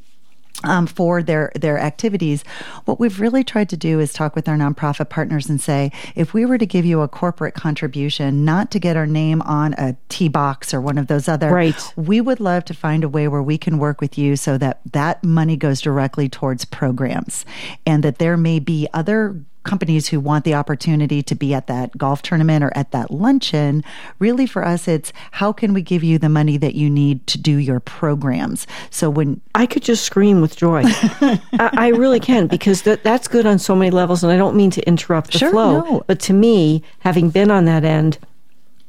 Um, 0.65 0.87
for 0.87 1.21
their 1.21 1.51
their 1.55 1.77
activities. 1.77 2.43
What 2.85 2.99
we've 2.99 3.19
really 3.19 3.43
tried 3.43 3.69
to 3.69 3.77
do 3.77 3.99
is 3.99 4.13
talk 4.13 4.35
with 4.35 4.47
our 4.49 4.57
nonprofit 4.57 5.09
partners 5.09 5.49
and 5.49 5.61
say, 5.61 5.91
if 6.15 6.33
we 6.33 6.45
were 6.45 6.57
to 6.57 6.65
give 6.65 6.85
you 6.85 7.01
a 7.01 7.07
corporate 7.07 7.53
contribution, 7.53 8.45
not 8.45 8.71
to 8.71 8.79
get 8.79 8.97
our 8.97 9.05
name 9.05 9.41
on 9.43 9.73
a 9.73 9.95
T 10.09 10.27
box 10.27 10.73
or 10.73 10.81
one 10.81 10.97
of 10.97 11.07
those 11.07 11.27
other, 11.27 11.49
right. 11.51 11.93
we 11.95 12.21
would 12.21 12.39
love 12.39 12.65
to 12.65 12.73
find 12.73 13.03
a 13.03 13.09
way 13.09 13.27
where 13.27 13.43
we 13.43 13.57
can 13.57 13.77
work 13.77 14.01
with 14.01 14.17
you 14.17 14.35
so 14.35 14.57
that 14.57 14.81
that 14.91 15.23
money 15.23 15.57
goes 15.57 15.81
directly 15.81 16.29
towards 16.29 16.65
programs, 16.65 17.45
and 17.85 18.03
that 18.03 18.17
there 18.17 18.37
may 18.37 18.59
be 18.59 18.87
other 18.93 19.39
companies 19.65 20.07
who 20.07 20.19
want 20.19 20.45
the 20.45 20.53
opportunity 20.53 21.21
to 21.23 21.35
be 21.35 21.53
at 21.53 21.67
that 21.67 21.97
golf 21.97 22.21
tournament 22.21 22.63
or 22.63 22.71
at 22.75 22.91
that 22.91 23.11
luncheon. 23.11 23.83
Really, 24.19 24.45
for 24.45 24.65
us, 24.65 24.87
it's 24.87 25.11
how 25.31 25.51
can 25.51 25.73
we 25.73 25.81
give 25.81 26.03
you 26.03 26.17
the 26.17 26.29
money 26.29 26.57
that 26.57 26.75
you 26.75 26.89
need 26.89 27.25
to 27.27 27.37
do 27.37 27.57
your 27.57 27.79
programs? 27.79 28.67
So 28.89 29.09
when 29.09 29.41
I 29.53 29.65
could 29.65 29.83
just 29.83 30.05
scream 30.05 30.41
with 30.41 30.55
joy, 30.55 30.83
I, 30.85 31.39
I, 31.73 31.87
really 31.89 32.19
can 32.19 32.47
because 32.47 32.83
that, 32.83 33.03
that's 33.03 33.27
good 33.27 33.45
on 33.45 33.59
so 33.59 33.75
many 33.75 33.91
levels. 33.91 34.23
And 34.23 34.31
I 34.31 34.37
don't 34.37 34.55
mean 34.55 34.71
to 34.71 34.87
interrupt 34.87 35.33
the 35.33 35.39
sure, 35.39 35.51
flow, 35.51 35.81
no. 35.81 36.03
but 36.07 36.19
to 36.21 36.33
me, 36.33 36.83
having 36.99 37.29
been 37.29 37.51
on 37.51 37.65
that 37.65 37.83
end, 37.83 38.17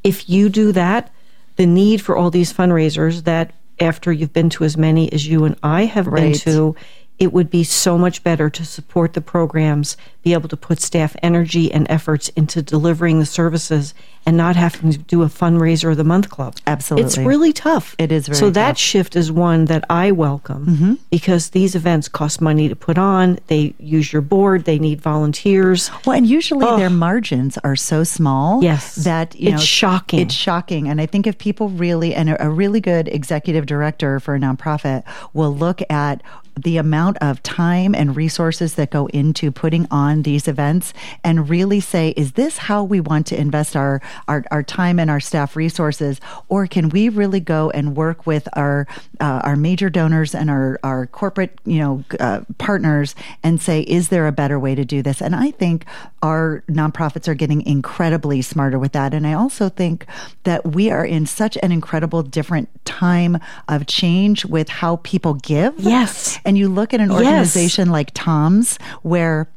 if 0.05 0.29
you 0.29 0.49
do 0.49 0.73
that, 0.73 1.13
the 1.57 1.67
need 1.67 2.01
for 2.01 2.17
all 2.17 2.31
these 2.31 2.53
fundraisers 2.53 3.25
that 3.25 3.53
after 3.81 4.13
you've 4.13 4.33
been 4.33 4.51
to 4.51 4.65
as 4.65 4.77
many 4.77 5.13
as 5.13 5.27
you 5.27 5.45
and 5.45 5.57
I 5.63 5.85
have 5.85 6.07
right. 6.07 6.33
been 6.33 6.33
to, 6.41 6.77
it 7.19 7.33
would 7.33 7.51
be 7.51 7.65
so 7.65 7.97
much 7.97 8.23
better 8.23 8.51
to 8.51 8.65
support 8.65 9.15
the 9.15 9.21
programs, 9.21 9.97
be 10.23 10.33
able 10.33 10.49
to 10.49 10.57
put 10.57 10.81
staff 10.81 11.17
energy 11.23 11.73
and 11.73 11.87
efforts 11.91 12.29
into 12.31 12.61
delivering 12.61 13.21
the 13.21 13.27
services 13.27 13.95
and 14.27 14.37
not 14.37 14.57
having 14.57 14.91
to 14.91 14.99
do 14.99 15.23
a 15.23 15.27
fundraiser 15.27 15.93
of 15.93 15.97
the 15.97 16.05
month 16.05 16.29
club. 16.29 16.57
Absolutely. 16.67 17.07
It's 17.07 17.17
really 17.17 17.53
tough. 17.53 17.95
It 17.99 18.11
is 18.11 18.27
So 18.33 18.51
that 18.51 18.71
tough. 18.71 18.79
shift 18.79 19.17
is 19.17 19.31
one 19.31 19.67
that 19.67 19.85
I 19.89 20.11
welcome 20.11 20.67
mm-hmm. 20.67 20.95
because 21.11 21.51
these 21.51 21.75
events 21.77 22.09
cost 22.09 22.41
money 22.41 22.69
to 22.69 22.75
put 22.75 22.99
on. 22.99 23.39
They 23.47 23.75
use 23.79 24.13
your 24.13 24.23
board, 24.23 24.65
they 24.65 24.81
need 24.81 25.01
volunteers. 25.01 25.91
Well, 26.05 26.17
and 26.17 26.27
usually 26.27 26.67
oh. 26.67 26.77
their 26.77 26.91
margins 26.91 27.57
are 27.59 27.77
so 27.77 28.03
small 28.03 28.63
yes. 28.63 28.97
that 28.97 29.39
you 29.39 29.51
it's 29.51 29.59
know, 29.59 29.65
shocking. 29.65 30.21
It's 30.21 30.35
shocking. 30.35 30.89
And 30.89 31.01
I 31.01 31.07
think 31.07 31.27
if 31.27 31.39
people 31.39 31.69
really 31.69 32.15
and 32.15 32.37
a 32.39 32.51
really 32.51 32.81
good 32.81 33.07
executive 33.09 33.65
director 33.67 34.19
for 34.19 34.35
a 34.35 34.41
nonprofit 34.41 35.05
will 35.33 35.55
look 35.55 35.81
at 35.89 36.21
the 36.57 36.79
amount 36.79 37.19
of 37.19 37.43
time 37.43 37.95
and 37.95 38.17
resources 38.17 38.75
that 38.75 38.91
go 38.91 39.07
into 39.09 39.53
putting 39.53 39.87
on 39.91 40.23
these 40.23 40.49
events 40.49 40.95
and 41.23 41.49
really 41.49 41.81
say, 41.81 42.11
is 42.17 42.33
this 42.33 42.59
how 42.59 42.83
we 42.83 43.01
want 43.01 43.27
to 43.27 43.39
invest 43.39 43.77
our, 43.77 44.01
our, 44.27 44.45
our 44.51 44.63
time 44.63 44.99
and 44.99 45.11
our 45.11 45.21
staff 45.21 45.55
resources? 45.55 46.21
Or 46.49 46.67
can 46.67 46.89
we 46.89 47.09
really 47.09 47.41
go 47.41 47.71
and 47.71 47.97
work 47.97 48.27
with 48.27 48.49
our, 48.55 48.87
uh, 49.21 49.41
our 49.45 49.57
major 49.57 49.91
donors 49.91 50.35
and 50.35 50.49
our, 50.49 50.81
our 50.83 51.07
corporate, 51.07 51.59
you 51.65 51.79
know, 51.79 52.05
uh, 52.19 52.41
partners 52.59 53.15
and 53.43 53.61
say, 53.61 53.83
is 53.83 54.09
there 54.09 54.27
a 54.27 54.33
better 54.33 54.59
way 54.59 54.75
to 54.75 54.85
do 54.85 55.03
this? 55.03 55.21
And 55.21 55.37
I 55.37 55.51
think 55.51 55.85
our 56.23 56.65
nonprofits 56.69 57.29
are 57.29 57.35
getting 57.35 57.65
incredibly 57.67 58.41
smarter 58.43 58.79
with 58.79 58.93
that. 58.93 59.13
And 59.13 59.27
I 59.27 59.35
also 59.35 59.69
think 59.69 60.07
that 60.45 60.65
we 60.67 60.91
are 60.91 61.05
in 61.05 61.27
such 61.27 61.59
an 61.63 61.71
incredible 61.71 62.23
different 62.23 62.69
time 62.85 63.39
of 63.69 63.87
change 63.87 64.45
with 64.45 64.69
how 64.69 64.97
people 65.03 65.35
give. 65.35 65.75
Yes. 65.79 66.39
And 66.47 66.57
you 66.57 66.69
look 66.69 66.95
at 66.95 67.01
an 67.01 67.11
organization 67.11 67.89
yes. 67.89 67.93
like 67.93 68.11
Tom's, 68.15 68.79
where 69.03 69.49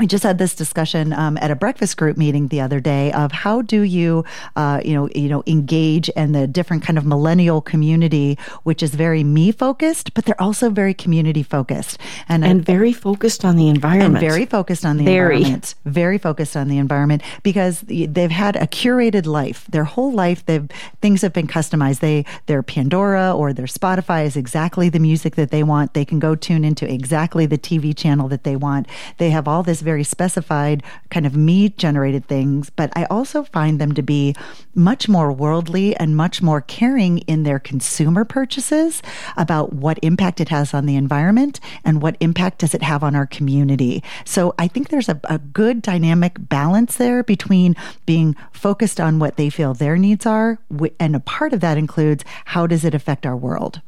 we 0.00 0.06
just 0.06 0.24
had 0.24 0.38
this 0.38 0.54
discussion 0.54 1.12
um, 1.12 1.36
at 1.42 1.50
a 1.50 1.54
breakfast 1.54 1.98
group 1.98 2.16
meeting 2.16 2.48
the 2.48 2.62
other 2.62 2.80
day 2.80 3.12
of 3.12 3.30
how 3.32 3.60
do 3.60 3.82
you, 3.82 4.24
uh, 4.56 4.80
you 4.82 4.94
know, 4.94 5.10
you 5.14 5.28
know, 5.28 5.42
engage 5.46 6.08
in 6.10 6.32
the 6.32 6.46
different 6.46 6.82
kind 6.82 6.96
of 6.96 7.04
millennial 7.04 7.60
community, 7.60 8.38
which 8.62 8.82
is 8.82 8.94
very 8.94 9.22
me 9.22 9.52
focused, 9.52 10.14
but 10.14 10.24
they're 10.24 10.40
also 10.40 10.70
very 10.70 10.94
community 10.94 11.42
focused 11.42 11.98
and 12.30 12.42
and 12.46 12.62
uh, 12.62 12.64
very 12.64 12.94
focused 12.94 13.44
on 13.44 13.56
the 13.56 13.68
environment. 13.68 14.24
And 14.24 14.30
very 14.32 14.46
focused 14.46 14.86
on 14.86 14.96
the 14.96 15.04
very. 15.04 15.36
environment. 15.36 15.74
Very 15.84 16.16
focused 16.16 16.56
on 16.56 16.68
the 16.68 16.78
environment 16.78 17.22
because 17.42 17.82
they've 17.82 18.30
had 18.30 18.56
a 18.56 18.66
curated 18.66 19.26
life. 19.26 19.66
Their 19.68 19.84
whole 19.84 20.12
life, 20.12 20.46
they've 20.46 20.66
things 21.02 21.20
have 21.20 21.34
been 21.34 21.46
customized. 21.46 22.00
They 22.00 22.24
their 22.46 22.62
Pandora 22.62 23.36
or 23.36 23.52
their 23.52 23.66
Spotify 23.66 24.24
is 24.24 24.34
exactly 24.34 24.88
the 24.88 24.98
music 24.98 25.34
that 25.36 25.50
they 25.50 25.62
want. 25.62 25.92
They 25.92 26.06
can 26.06 26.18
go 26.18 26.34
tune 26.34 26.64
into 26.64 26.90
exactly 26.90 27.44
the 27.44 27.58
TV 27.58 27.94
channel 27.94 28.28
that 28.28 28.44
they 28.44 28.56
want. 28.56 28.86
They 29.18 29.28
have 29.28 29.46
all 29.46 29.62
this 29.62 29.82
very 29.90 30.04
specified 30.04 30.84
kind 31.10 31.26
of 31.26 31.34
me 31.34 31.68
generated 31.70 32.24
things, 32.26 32.70
but 32.70 32.92
I 32.94 33.06
also 33.06 33.42
find 33.42 33.80
them 33.80 33.92
to 33.94 34.02
be 34.02 34.36
much 34.72 35.08
more 35.08 35.32
worldly 35.32 35.96
and 35.96 36.16
much 36.16 36.40
more 36.40 36.60
caring 36.60 37.18
in 37.32 37.42
their 37.42 37.58
consumer 37.58 38.24
purchases 38.24 39.02
about 39.36 39.72
what 39.72 39.98
impact 40.00 40.40
it 40.40 40.48
has 40.48 40.72
on 40.72 40.86
the 40.86 40.94
environment 40.94 41.58
and 41.84 42.00
what 42.00 42.16
impact 42.20 42.58
does 42.58 42.72
it 42.72 42.82
have 42.82 43.02
on 43.02 43.16
our 43.16 43.26
community. 43.26 44.00
So 44.24 44.54
I 44.60 44.68
think 44.68 44.90
there's 44.90 45.08
a, 45.08 45.18
a 45.24 45.38
good 45.38 45.82
dynamic 45.82 46.36
balance 46.38 46.96
there 46.96 47.24
between 47.24 47.74
being 48.06 48.36
focused 48.52 49.00
on 49.00 49.18
what 49.18 49.36
they 49.36 49.50
feel 49.50 49.74
their 49.74 49.96
needs 49.96 50.24
are, 50.24 50.60
and 51.00 51.16
a 51.16 51.20
part 51.20 51.52
of 51.52 51.60
that 51.62 51.78
includes 51.78 52.24
how 52.44 52.68
does 52.68 52.84
it 52.84 52.94
affect 52.94 53.26
our 53.26 53.36
world. 53.36 53.80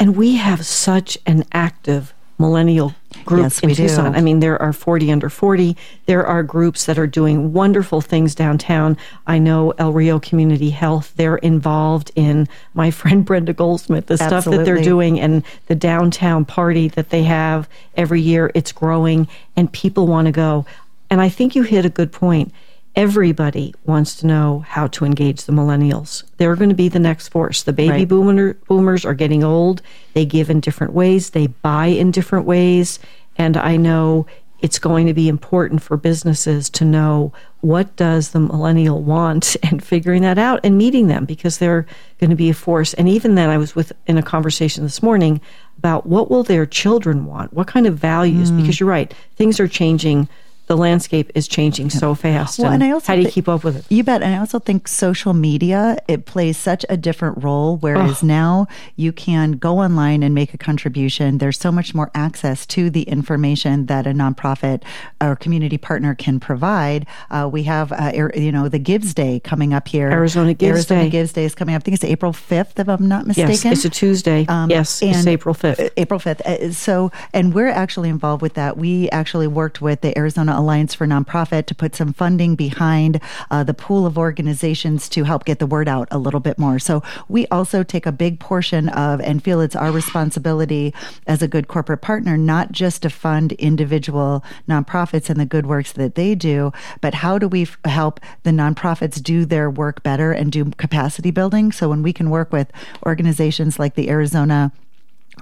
And 0.00 0.16
we 0.16 0.34
have 0.34 0.66
such 0.66 1.16
an 1.26 1.44
active 1.52 2.12
millennial 2.38 2.94
group 3.24 3.42
yes, 3.42 3.60
in 3.60 3.74
Tucson. 3.74 4.12
Do. 4.12 4.18
I 4.18 4.20
mean, 4.20 4.40
there 4.40 4.60
are 4.60 4.72
40 4.72 5.12
under 5.12 5.28
40. 5.28 5.76
There 6.06 6.26
are 6.26 6.42
groups 6.42 6.86
that 6.86 6.98
are 6.98 7.06
doing 7.06 7.52
wonderful 7.52 8.00
things 8.00 8.34
downtown. 8.34 8.96
I 9.26 9.38
know 9.38 9.72
El 9.78 9.92
Rio 9.92 10.18
Community 10.18 10.70
Health, 10.70 11.12
they're 11.16 11.36
involved 11.36 12.10
in 12.14 12.48
my 12.74 12.90
friend 12.98 13.24
Brenda 13.24 13.52
Goldsmith, 13.52 14.06
the 14.06 14.14
Absolutely. 14.14 14.40
stuff 14.40 14.54
that 14.54 14.64
they're 14.64 14.82
doing 14.82 15.20
and 15.20 15.42
the 15.66 15.74
downtown 15.74 16.44
party 16.44 16.88
that 16.88 17.10
they 17.10 17.22
have 17.24 17.68
every 17.96 18.20
year. 18.20 18.50
It's 18.54 18.72
growing 18.72 19.28
and 19.56 19.72
people 19.72 20.06
want 20.06 20.26
to 20.26 20.32
go. 20.32 20.66
And 21.10 21.20
I 21.20 21.28
think 21.28 21.54
you 21.54 21.62
hit 21.62 21.84
a 21.84 21.90
good 21.90 22.12
point 22.12 22.52
everybody 22.98 23.72
wants 23.84 24.16
to 24.16 24.26
know 24.26 24.64
how 24.66 24.88
to 24.88 25.04
engage 25.04 25.44
the 25.44 25.52
millennials. 25.52 26.24
They're 26.36 26.56
going 26.56 26.68
to 26.68 26.74
be 26.74 26.88
the 26.88 26.98
next 26.98 27.28
force. 27.28 27.62
The 27.62 27.72
baby 27.72 27.90
right. 27.90 28.08
boomer, 28.08 28.54
boomers 28.66 29.04
are 29.04 29.14
getting 29.14 29.44
old. 29.44 29.82
They 30.14 30.26
give 30.26 30.50
in 30.50 30.58
different 30.58 30.94
ways, 30.94 31.30
they 31.30 31.46
buy 31.46 31.86
in 31.86 32.10
different 32.10 32.44
ways. 32.44 32.98
And 33.36 33.56
I 33.56 33.76
know 33.76 34.26
it's 34.60 34.80
going 34.80 35.06
to 35.06 35.14
be 35.14 35.28
important 35.28 35.80
for 35.80 35.96
businesses 35.96 36.68
to 36.70 36.84
know 36.84 37.32
what 37.60 37.94
does 37.94 38.30
the 38.30 38.40
millennial 38.40 39.00
want 39.00 39.56
and 39.62 39.80
figuring 39.80 40.22
that 40.22 40.36
out 40.36 40.58
and 40.64 40.76
meeting 40.76 41.06
them 41.06 41.24
because 41.24 41.58
they're 41.58 41.86
going 42.18 42.30
to 42.30 42.36
be 42.36 42.50
a 42.50 42.54
force. 42.54 42.94
And 42.94 43.08
even 43.08 43.36
then, 43.36 43.48
I 43.48 43.58
was 43.58 43.76
with 43.76 43.92
in 44.08 44.18
a 44.18 44.22
conversation 44.24 44.82
this 44.82 45.04
morning 45.04 45.40
about 45.78 46.04
what 46.04 46.32
will 46.32 46.42
their 46.42 46.66
children 46.66 47.26
want, 47.26 47.52
what 47.52 47.68
kind 47.68 47.86
of 47.86 47.96
values, 47.96 48.50
mm. 48.50 48.60
because 48.60 48.80
you're 48.80 48.88
right, 48.88 49.14
things 49.36 49.60
are 49.60 49.68
changing 49.68 50.28
the 50.68 50.76
landscape 50.76 51.32
is 51.34 51.48
changing 51.48 51.90
so 51.90 52.14
fast. 52.14 52.58
Well, 52.58 52.72
and, 52.72 52.82
and 52.82 52.90
I 52.90 52.94
also 52.94 53.12
how 53.12 53.16
do 53.16 53.22
you 53.22 53.30
keep 53.30 53.48
up 53.48 53.64
with 53.64 53.76
it? 53.76 53.84
You 53.88 54.04
bet. 54.04 54.22
And 54.22 54.34
I 54.34 54.38
also 54.38 54.58
think 54.58 54.86
social 54.86 55.32
media 55.32 55.96
it 56.06 56.26
plays 56.26 56.56
such 56.58 56.84
a 56.88 56.96
different 56.96 57.42
role. 57.42 57.78
Whereas 57.78 58.22
oh. 58.22 58.26
now 58.26 58.66
you 58.94 59.10
can 59.10 59.52
go 59.52 59.78
online 59.78 60.22
and 60.22 60.34
make 60.34 60.52
a 60.52 60.58
contribution. 60.58 61.38
There's 61.38 61.58
so 61.58 61.72
much 61.72 61.94
more 61.94 62.10
access 62.14 62.66
to 62.66 62.90
the 62.90 63.02
information 63.02 63.86
that 63.86 64.06
a 64.06 64.10
nonprofit 64.10 64.82
or 65.20 65.36
community 65.36 65.78
partner 65.78 66.14
can 66.14 66.38
provide. 66.38 67.06
Uh, 67.30 67.48
we 67.50 67.62
have 67.62 67.90
uh, 67.90 68.12
you 68.34 68.52
know 68.52 68.68
the 68.68 68.78
Gives 68.78 69.14
Day 69.14 69.40
coming 69.40 69.72
up 69.72 69.88
here. 69.88 70.10
Arizona 70.10 70.52
Gives 70.52 70.70
Arizona 70.70 71.04
Day. 71.04 71.10
Gives 71.10 71.32
Day 71.32 71.44
is 71.44 71.54
coming 71.54 71.74
up. 71.74 71.80
I 71.80 71.84
think 71.84 71.94
it's 71.94 72.04
April 72.04 72.32
5th, 72.32 72.78
if 72.78 72.88
I'm 72.88 73.08
not 73.08 73.26
mistaken. 73.26 73.50
Yes, 73.50 73.64
it's 73.64 73.84
a 73.86 73.90
Tuesday. 73.90 74.44
Um, 74.48 74.68
yes, 74.68 75.02
it's 75.02 75.26
April 75.26 75.54
5th. 75.54 75.80
Uh, 75.80 75.88
April 75.96 76.20
5th. 76.20 76.40
Uh, 76.42 76.72
so, 76.72 77.10
and 77.32 77.54
we're 77.54 77.68
actually 77.68 78.10
involved 78.10 78.42
with 78.42 78.54
that. 78.54 78.76
We 78.76 79.08
actually 79.10 79.46
worked 79.46 79.80
with 79.80 80.02
the 80.02 80.16
Arizona 80.18 80.57
Alliance 80.58 80.92
for 80.92 81.06
Nonprofit 81.06 81.66
to 81.66 81.74
put 81.74 81.94
some 81.94 82.12
funding 82.12 82.56
behind 82.56 83.20
uh, 83.50 83.62
the 83.62 83.72
pool 83.72 84.04
of 84.04 84.18
organizations 84.18 85.08
to 85.10 85.24
help 85.24 85.44
get 85.44 85.60
the 85.60 85.66
word 85.66 85.88
out 85.88 86.08
a 86.10 86.18
little 86.18 86.40
bit 86.40 86.58
more. 86.58 86.78
So 86.78 87.02
we 87.28 87.46
also 87.46 87.82
take 87.82 88.04
a 88.04 88.12
big 88.12 88.40
portion 88.40 88.88
of 88.88 89.20
and 89.20 89.42
feel 89.42 89.60
it's 89.60 89.76
our 89.76 89.92
responsibility 89.92 90.92
as 91.26 91.42
a 91.42 91.48
good 91.48 91.68
corporate 91.68 92.02
partner, 92.02 92.36
not 92.36 92.72
just 92.72 93.02
to 93.02 93.10
fund 93.10 93.52
individual 93.52 94.44
nonprofits 94.68 95.30
and 95.30 95.40
the 95.40 95.46
good 95.46 95.66
works 95.66 95.92
that 95.92 96.16
they 96.16 96.34
do, 96.34 96.72
but 97.00 97.14
how 97.14 97.38
do 97.38 97.46
we 97.46 97.62
f- 97.62 97.78
help 97.84 98.18
the 98.42 98.50
nonprofits 98.50 99.22
do 99.22 99.44
their 99.44 99.70
work 99.70 100.02
better 100.02 100.32
and 100.32 100.50
do 100.50 100.64
capacity 100.72 101.30
building? 101.30 101.70
So 101.70 101.88
when 101.88 102.02
we 102.02 102.12
can 102.12 102.30
work 102.30 102.52
with 102.52 102.72
organizations 103.06 103.78
like 103.78 103.94
the 103.94 104.10
Arizona 104.10 104.72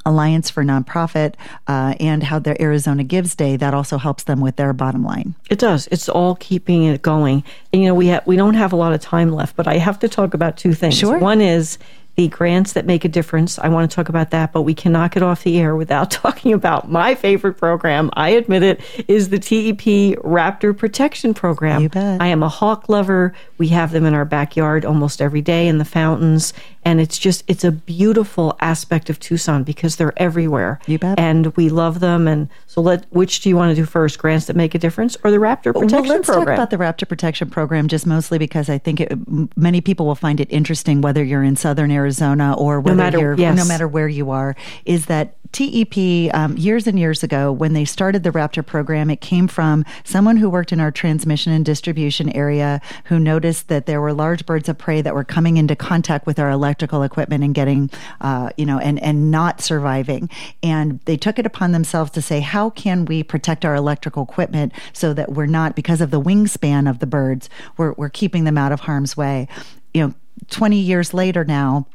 Alliance 0.07 0.49
for 0.49 0.65
Nonprofit 0.65 1.35
uh, 1.67 1.95
and 2.01 2.23
how 2.23 2.39
their 2.39 2.57
Arizona 2.63 3.05
Gives 3.05 3.35
Day 3.35 3.57
that 3.57 3.75
also 3.75 3.99
helps 3.99 4.23
them 4.23 4.41
with 4.41 4.57
their 4.57 4.73
bottom 4.73 5.05
line. 5.05 5.35
It 5.51 5.59
does. 5.59 5.89
It's 5.91 6.09
all 6.09 6.37
keeping 6.37 6.85
it 6.85 7.03
going. 7.03 7.45
And, 7.73 7.83
you 7.83 7.89
know, 7.89 7.95
we 7.95 8.09
ha- 8.09 8.23
we 8.25 8.37
don't 8.37 8.55
have 8.55 8.73
a 8.73 8.77
lot 8.77 8.93
of 8.95 9.01
time 9.01 9.33
left, 9.33 9.57
but 9.57 9.67
I 9.67 9.79
have 9.79 9.99
to 9.99 10.09
talk 10.09 10.33
about 10.33 10.57
two 10.57 10.73
things. 10.73 10.97
Sure. 10.97 11.19
One 11.19 11.41
is 11.41 11.77
the 12.17 12.29
grants 12.29 12.73
that 12.73 12.87
make 12.87 13.05
a 13.05 13.09
difference. 13.09 13.59
I 13.59 13.69
want 13.69 13.91
to 13.91 13.95
talk 13.95 14.09
about 14.09 14.31
that, 14.31 14.53
but 14.53 14.63
we 14.63 14.75
cannot 14.75 15.13
get 15.13 15.23
off 15.23 15.45
the 15.45 15.59
air 15.59 15.77
without 15.77 16.11
talking 16.11 16.53
about 16.53 16.91
my 16.91 17.15
favorite 17.15 17.55
program. 17.55 18.11
I 18.15 18.31
admit 18.31 18.63
it 18.63 18.81
is 19.07 19.29
the 19.29 19.39
TEP 19.39 20.17
Raptor 20.25 20.77
Protection 20.77 21.35
Program. 21.35 21.83
You 21.83 21.89
bet. 21.91 22.21
I 22.21 22.29
am 22.29 22.43
a 22.43 22.49
hawk 22.49 22.89
lover. 22.89 23.35
We 23.59 23.69
have 23.69 23.93
them 23.93 24.05
in 24.07 24.15
our 24.15 24.25
backyard 24.25 24.85
almost 24.85 25.21
every 25.21 25.43
day 25.43 25.69
in 25.69 25.79
the 25.79 25.85
fountains, 25.85 26.55
and 26.85 27.01
it's 27.01 27.19
just 27.19 27.45
it's 27.49 27.65
a 27.65 27.73
beautiful 27.73 28.57
aspect 28.61 29.11
of 29.11 29.21
Tucson 29.21 29.63
because 29.63 29.97
they're 29.97 30.15
everywhere. 30.17 30.81
You 30.87 30.99
bet. 30.99 31.19
And 31.19 31.55
we 31.57 31.69
love 31.69 32.01
them. 32.01 32.27
And 32.27 32.49
so, 32.77 32.83
let 32.83 33.07
which 33.11 33.41
do 33.41 33.49
you 33.49 33.57
want 33.57 33.71
to 33.71 33.75
do 33.75 33.87
first? 33.87 34.19
Grants 34.19 34.47
that 34.47 34.57
make 34.57 34.75
a 34.75 34.79
difference, 34.79 35.17
or 35.25 35.31
the 35.31 35.39
Raptor 35.39 35.73
Protection 35.73 36.03
well, 36.03 36.03
let's 36.03 36.27
Program? 36.27 36.47
talk 36.47 36.55
about 36.55 36.71
the 36.71 36.77
Raptor 36.77 37.09
Protection 37.09 37.49
Program 37.49 37.89
just 37.89 38.07
mostly 38.07 38.37
because 38.37 38.69
I 38.69 38.77
think 38.77 39.01
it, 39.01 39.19
many 39.57 39.81
people 39.81 40.05
will 40.05 40.15
find 40.15 40.41
it 40.41 40.49
interesting 40.51 41.01
whether 41.01 41.25
you're 41.25 41.43
in 41.43 41.57
Southern 41.57 41.91
Arizona 41.91 42.55
or 42.55 42.81
whether 42.81 42.95
no 42.95 43.03
matter, 43.03 43.19
you're, 43.19 43.35
yes. 43.39 43.57
no 43.57 43.65
matter 43.65 43.89
where 43.89 44.09
you 44.09 44.31
are, 44.31 44.55
is 44.85 45.07
that 45.07 45.39
TEP, 45.53 46.35
um, 46.35 46.57
years 46.57 46.87
and 46.87 46.99
years 46.99 47.23
ago, 47.23 47.51
when 47.51 47.73
they 47.73 47.85
started 47.85 48.23
the 48.23 48.31
Raptor 48.31 48.65
program, 48.65 49.11
it 49.11 49.21
came 49.21 49.49
from 49.49 49.85
someone 50.05 50.37
who 50.37 50.51
worked 50.51 50.73
in 50.73 50.81
our 50.81 50.91
transmission 50.91 51.53
and 51.53 51.65
distribution 51.65 52.31
area 52.31 52.81
who 53.05 53.19
noticed 53.19 53.69
that 53.69 53.87
there 53.87 54.01
were 54.01 54.13
large 54.13 54.45
birds 54.45 54.69
of 54.69 54.77
prey 54.77 55.01
that 55.01 55.15
were 55.15 55.25
coming 55.25 55.57
into 55.57 55.75
contact 55.75 56.27
with 56.27 56.39
our 56.39 56.51
electrical 56.51 57.03
equipment 57.03 57.43
and 57.43 57.55
getting, 57.55 57.91
uh, 58.21 58.51
you 58.57 58.67
know, 58.67 58.79
and, 58.79 59.03
and 59.03 59.31
not 59.31 59.61
surviving. 59.61 60.29
And 60.63 61.01
they 61.07 61.17
took 61.17 61.39
it 61.39 61.47
upon 61.47 61.73
themselves 61.73 62.11
to 62.13 62.23
say, 62.23 62.41
how 62.41 62.66
can 62.71 63.05
we 63.05 63.23
protect 63.23 63.65
our 63.65 63.75
electrical 63.75 64.23
equipment 64.23 64.73
so 64.93 65.13
that 65.15 65.33
we're 65.33 65.47
not, 65.47 65.75
because 65.75 66.01
of 66.01 66.11
the 66.11 66.21
wingspan 66.21 66.89
of 66.89 66.99
the 66.99 67.07
birds, 67.07 67.49
we're, 67.77 67.93
we're 67.93 68.11
keeping 68.11 68.45
them 68.45 68.59
out 68.59 68.73
of 68.73 68.81
harm's 68.81 69.17
way. 69.17 69.49
You 69.95 70.09
know, 70.09 70.15
20 70.51 70.77
years 70.79 71.15
later 71.15 71.45
now, 71.45 71.87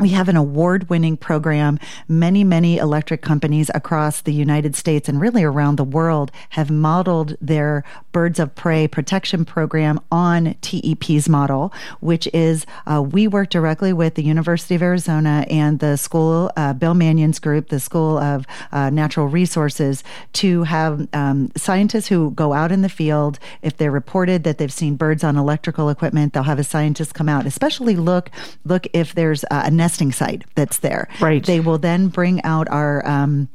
we 0.00 0.08
have 0.08 0.28
an 0.28 0.36
award 0.36 0.90
winning 0.90 1.16
program. 1.16 1.78
Many, 2.08 2.42
many 2.42 2.78
electric 2.78 3.22
companies 3.22 3.70
across 3.74 4.22
the 4.22 4.32
United 4.32 4.74
States 4.74 5.08
and 5.08 5.20
really 5.20 5.44
around 5.44 5.76
the 5.76 5.84
world 5.84 6.32
have 6.50 6.70
modeled 6.70 7.36
their 7.40 7.84
birds 8.14 8.38
of 8.38 8.54
prey 8.54 8.86
protection 8.86 9.44
program 9.44 10.00
on 10.10 10.54
TEP's 10.62 11.28
model, 11.28 11.74
which 12.00 12.28
is 12.32 12.64
uh, 12.86 13.02
we 13.02 13.26
work 13.26 13.50
directly 13.50 13.92
with 13.92 14.14
the 14.14 14.22
University 14.22 14.76
of 14.76 14.82
Arizona 14.82 15.44
and 15.50 15.80
the 15.80 15.96
school, 15.96 16.50
uh, 16.56 16.72
Bill 16.72 16.94
Mannan's 16.94 17.40
group, 17.40 17.68
the 17.68 17.80
School 17.80 18.16
of 18.16 18.46
uh, 18.70 18.88
Natural 18.88 19.26
Resources, 19.26 20.04
to 20.34 20.62
have 20.62 21.08
um, 21.12 21.50
scientists 21.56 22.06
who 22.06 22.30
go 22.30 22.52
out 22.52 22.70
in 22.70 22.82
the 22.82 22.88
field. 22.88 23.40
If 23.62 23.76
they're 23.76 23.90
reported 23.90 24.44
that 24.44 24.58
they've 24.58 24.72
seen 24.72 24.94
birds 24.94 25.24
on 25.24 25.36
electrical 25.36 25.90
equipment, 25.90 26.32
they'll 26.32 26.44
have 26.44 26.60
a 26.60 26.64
scientist 26.64 27.14
come 27.14 27.28
out, 27.28 27.46
especially 27.46 27.96
look, 27.96 28.30
look 28.64 28.86
if 28.92 29.14
there's 29.16 29.44
a 29.50 29.72
nesting 29.72 30.12
site 30.12 30.44
that's 30.54 30.78
there. 30.78 31.08
Right. 31.20 31.44
They 31.44 31.58
will 31.58 31.78
then 31.78 32.06
bring 32.08 32.40
out 32.44 32.68
our 32.70 33.04
um, 33.06 33.48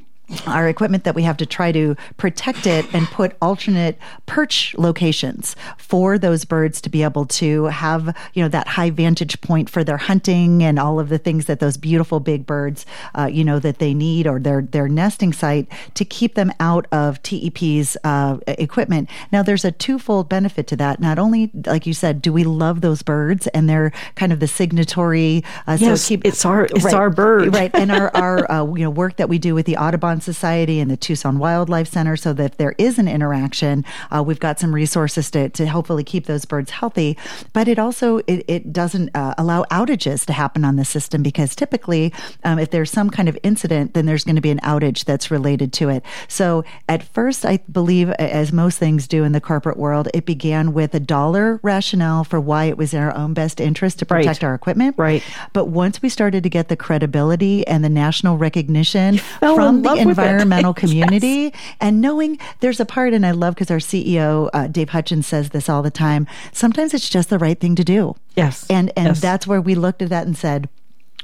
our 0.46 0.68
equipment 0.68 1.04
that 1.04 1.16
we 1.16 1.24
have 1.24 1.38
to 1.38 1.46
try 1.46 1.72
to 1.72 1.96
protect 2.18 2.68
it 2.68 2.86
and 2.94 3.08
put 3.08 3.36
alternate 3.42 3.98
perch 4.26 4.76
locations 4.78 5.56
for 5.78 6.18
those 6.18 6.46
birds 6.46 6.82
to 6.82 6.90
be 6.90 7.04
able 7.04 7.26
to 7.26 7.66
have 7.66 8.16
you 8.34 8.44
know 8.44 8.50
that 8.50 8.68
high 8.68 8.90
vantage 8.90 9.40
point 9.42 9.70
for 9.70 9.84
their 9.84 9.98
hunting 9.98 10.64
and 10.64 10.80
all 10.80 11.00
of 11.00 11.10
the 11.10 11.18
things 11.18 11.46
that 11.46 11.60
those 11.60 11.78
beautiful 11.78 12.20
big 12.20 12.46
birds 12.46 12.86
uh, 13.18 13.30
you 13.32 13.44
know 13.44 13.60
that 13.60 13.80
they 13.80 13.94
need 13.94 14.28
or 14.28 14.40
their 14.40 14.62
their 14.62 14.88
nesting 14.88 15.34
site 15.34 15.68
to 15.94 16.06
keep 16.06 16.36
them 16.36 16.52
out 16.60 16.86
of 16.92 17.22
TEP's 17.24 17.98
uh, 18.04 18.38
equipment. 18.48 19.10
Now 19.32 19.44
there's 19.44 19.66
a 19.66 19.72
twofold 19.72 20.30
benefit 20.30 20.68
to 20.68 20.76
that. 20.78 21.00
Not 21.00 21.20
only 21.20 21.52
like 21.66 21.86
you 21.86 21.94
said, 21.94 22.22
do 22.22 22.32
we 22.32 22.44
love 22.44 22.82
those 22.82 23.02
birds 23.02 23.48
and 23.48 23.70
they're 23.70 23.92
kind 24.16 24.32
of 24.32 24.40
the 24.40 24.48
signatory. 24.48 25.44
Uh, 25.68 25.78
yes, 25.80 26.02
so 26.02 26.10
keep, 26.10 26.26
it's 26.26 26.46
our 26.46 26.66
it's 26.66 26.86
right, 26.86 26.94
our 26.94 27.10
bird, 27.10 27.54
right? 27.54 27.72
And 27.74 27.92
our 27.92 28.16
our 28.16 28.52
uh, 28.52 28.66
you 28.76 28.84
know 28.84 28.90
work 28.90 29.18
that 29.18 29.30
we 29.30 29.40
do 29.40 29.56
with 29.56 29.66
the 29.66 29.78
Audubon 29.78 30.19
Society 30.22 30.80
and 30.80 30.90
the 30.90 30.98
Tucson 30.98 31.40
Wildlife 31.40 31.88
Center 31.88 32.16
so 32.16 32.34
that 32.34 32.52
if 32.52 32.58
there 32.58 32.76
is 32.78 32.98
an 33.00 33.08
interaction, 33.08 33.86
uh, 34.12 34.24
we've 34.24 34.40
got 34.40 34.60
some 34.60 34.74
resources 34.74 35.30
to, 35.32 35.50
to 35.50 35.68
hopefully 35.68 36.04
keep 36.04 36.26
those 36.26 36.46
birds 36.46 36.72
healthy. 36.72 37.18
But 37.54 37.68
it 37.68 37.80
also 37.80 38.18
it, 38.28 38.44
it 38.48 38.74
doesn't 38.74 39.16
uh, 39.16 39.36
allow 39.38 39.64
outages 39.66 40.26
to 40.26 40.34
happen 40.34 40.66
on 40.66 40.76
the 40.76 40.86
system 40.86 41.24
because 41.24 41.56
typically 41.56 42.14
um, 42.44 42.60
if 42.60 42.72
there's 42.72 42.92
some 42.92 43.10
kind 43.10 43.30
of 43.30 43.38
incident, 43.44 43.94
then 43.94 44.06
there's 44.06 44.24
going 44.24 44.36
to 44.36 44.42
be 44.42 44.52
an 44.52 44.60
outage 44.60 45.06
that's 45.06 45.32
related 45.32 45.74
to 45.74 45.90
it. 45.90 46.04
So 46.28 46.64
at 46.88 47.04
first, 47.04 47.46
I 47.46 47.58
believe, 47.72 48.10
as 48.12 48.52
most 48.52 48.78
things 48.80 49.08
do 49.08 49.24
in 49.24 49.32
the 49.32 49.42
corporate 49.42 49.78
world, 49.78 50.08
it 50.14 50.26
began 50.26 50.74
with 50.74 50.94
a 50.94 51.00
dollar 51.00 51.60
rationale 51.64 52.24
for 52.24 52.40
why 52.40 52.66
it 52.66 52.78
was 52.78 52.94
in 52.94 53.02
our 53.02 53.16
own 53.16 53.34
best 53.34 53.60
interest 53.60 54.00
to 54.00 54.06
protect 54.06 54.42
right. 54.42 54.48
our 54.48 54.54
equipment. 54.54 54.96
Right. 54.98 55.24
But 55.54 55.66
once 55.66 56.02
we 56.02 56.10
started 56.10 56.44
to 56.44 56.50
get 56.50 56.68
the 56.68 56.78
credibility 56.78 57.66
and 57.68 57.84
the 57.84 57.90
national 57.90 58.38
recognition 58.38 59.18
from 59.18 59.82
the 59.82 59.96
environmental 60.10 60.74
community 60.84 61.52
yes. 61.54 61.76
and 61.80 62.02
knowing 62.02 62.38
there's 62.60 62.80
a 62.80 62.86
part, 62.86 63.14
and 63.14 63.26
I 63.26 63.32
love 63.32 63.56
because 63.56 63.72
our 63.72 63.78
CEO, 63.78 64.50
uh, 64.54 64.68
Dave 64.68 64.90
Hutchens, 64.90 65.26
says 65.26 65.50
this 65.50 65.70
all 65.70 65.82
the 65.82 65.92
time. 65.92 66.28
Sometimes 66.52 66.94
it's 66.94 67.10
just 67.10 67.30
the 67.30 67.40
right 67.40 67.60
thing 67.60 67.76
to 67.76 67.84
do. 67.84 68.16
Yes. 68.36 68.66
And, 68.70 68.92
and 68.96 69.08
yes. 69.08 69.22
that's 69.22 69.48
where 69.48 69.62
we 69.62 69.76
looked 69.76 70.02
at 70.02 70.10
that 70.10 70.26
and 70.26 70.38
said, 70.38 70.70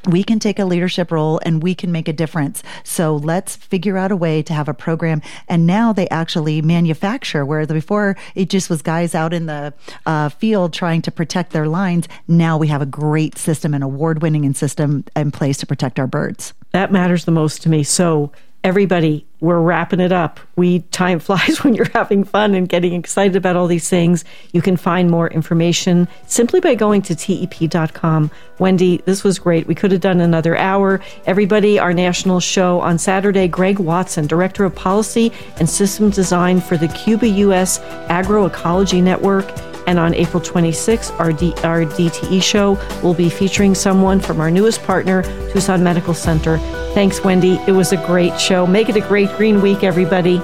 we 0.07 0.23
can 0.23 0.39
take 0.39 0.59
a 0.59 0.65
leadership 0.65 1.11
role 1.11 1.39
and 1.43 1.61
we 1.61 1.75
can 1.75 1.91
make 1.91 2.07
a 2.07 2.13
difference. 2.13 2.63
So 2.83 3.15
let's 3.15 3.55
figure 3.55 3.97
out 3.97 4.11
a 4.11 4.15
way 4.15 4.41
to 4.43 4.53
have 4.53 4.67
a 4.67 4.73
program. 4.73 5.21
And 5.47 5.65
now 5.65 5.93
they 5.93 6.07
actually 6.09 6.61
manufacture, 6.61 7.45
where 7.45 7.65
the, 7.65 7.73
before 7.73 8.15
it 8.35 8.49
just 8.49 8.69
was 8.69 8.81
guys 8.81 9.15
out 9.15 9.33
in 9.33 9.45
the 9.45 9.73
uh, 10.05 10.29
field 10.29 10.73
trying 10.73 11.01
to 11.03 11.11
protect 11.11 11.51
their 11.51 11.67
lines. 11.67 12.07
Now 12.27 12.57
we 12.57 12.67
have 12.67 12.81
a 12.81 12.85
great 12.85 13.37
system, 13.37 13.73
an 13.73 13.83
award 13.83 14.21
winning 14.21 14.53
system 14.53 15.05
in 15.15 15.31
place 15.31 15.57
to 15.57 15.65
protect 15.65 15.99
our 15.99 16.07
birds. 16.07 16.53
That 16.71 16.91
matters 16.91 17.25
the 17.25 17.31
most 17.31 17.63
to 17.63 17.69
me. 17.69 17.83
So 17.83 18.31
everybody, 18.65 19.23
we're 19.41 19.59
wrapping 19.59 19.99
it 19.99 20.11
up. 20.11 20.39
We 20.55 20.79
time 20.79 21.19
flies 21.27 21.63
when 21.63 21.75
you're 21.75 21.91
having 21.93 22.23
fun 22.23 22.55
and 22.55 22.67
getting 22.67 22.93
excited 22.93 23.35
about 23.35 23.55
all 23.55 23.67
these 23.67 23.87
things. 23.87 24.25
You 24.53 24.61
can 24.63 24.75
find 24.75 25.09
more 25.09 25.27
information 25.29 26.07
simply 26.25 26.59
by 26.59 26.73
going 26.73 27.03
to 27.03 27.15
tep.com. 27.15 28.31
Wendy, 28.57 29.03
this 29.05 29.23
was 29.23 29.37
great. 29.37 29.67
We 29.67 29.75
could 29.75 29.91
have 29.91 30.01
done 30.01 30.19
another 30.19 30.57
hour. 30.57 30.99
Everybody, 31.27 31.77
our 31.77 31.93
national 31.93 32.39
show 32.39 32.79
on 32.81 32.97
Saturday, 32.97 33.47
Greg 33.47 33.77
Watson, 33.77 34.25
Director 34.25 34.65
of 34.65 34.73
Policy 34.73 35.31
and 35.59 35.69
System 35.69 36.09
Design 36.09 36.59
for 36.59 36.75
the 36.75 36.87
Cuba 36.87 37.27
US 37.27 37.79
Agroecology 38.09 39.03
Network. 39.03 39.74
And 39.87 39.99
on 39.99 40.13
April 40.13 40.41
26th, 40.41 41.17
our, 41.19 41.31
D- 41.31 41.53
our 41.63 41.85
DTE 41.85 42.41
show 42.41 42.73
will 43.03 43.13
be 43.13 43.29
featuring 43.29 43.75
someone 43.75 44.19
from 44.19 44.39
our 44.41 44.49
newest 44.49 44.83
partner, 44.83 45.21
Tucson 45.51 45.83
Medical 45.83 46.13
Center. 46.13 46.57
Thanks, 46.93 47.23
Wendy. 47.23 47.59
It 47.67 47.71
was 47.71 47.91
a 47.91 47.97
great 48.05 48.39
show. 48.39 48.65
Make 48.65 48.89
it 48.89 48.95
a 48.95 49.01
great 49.01 49.29
green 49.37 49.61
week, 49.61 49.83
everybody. 49.83 50.41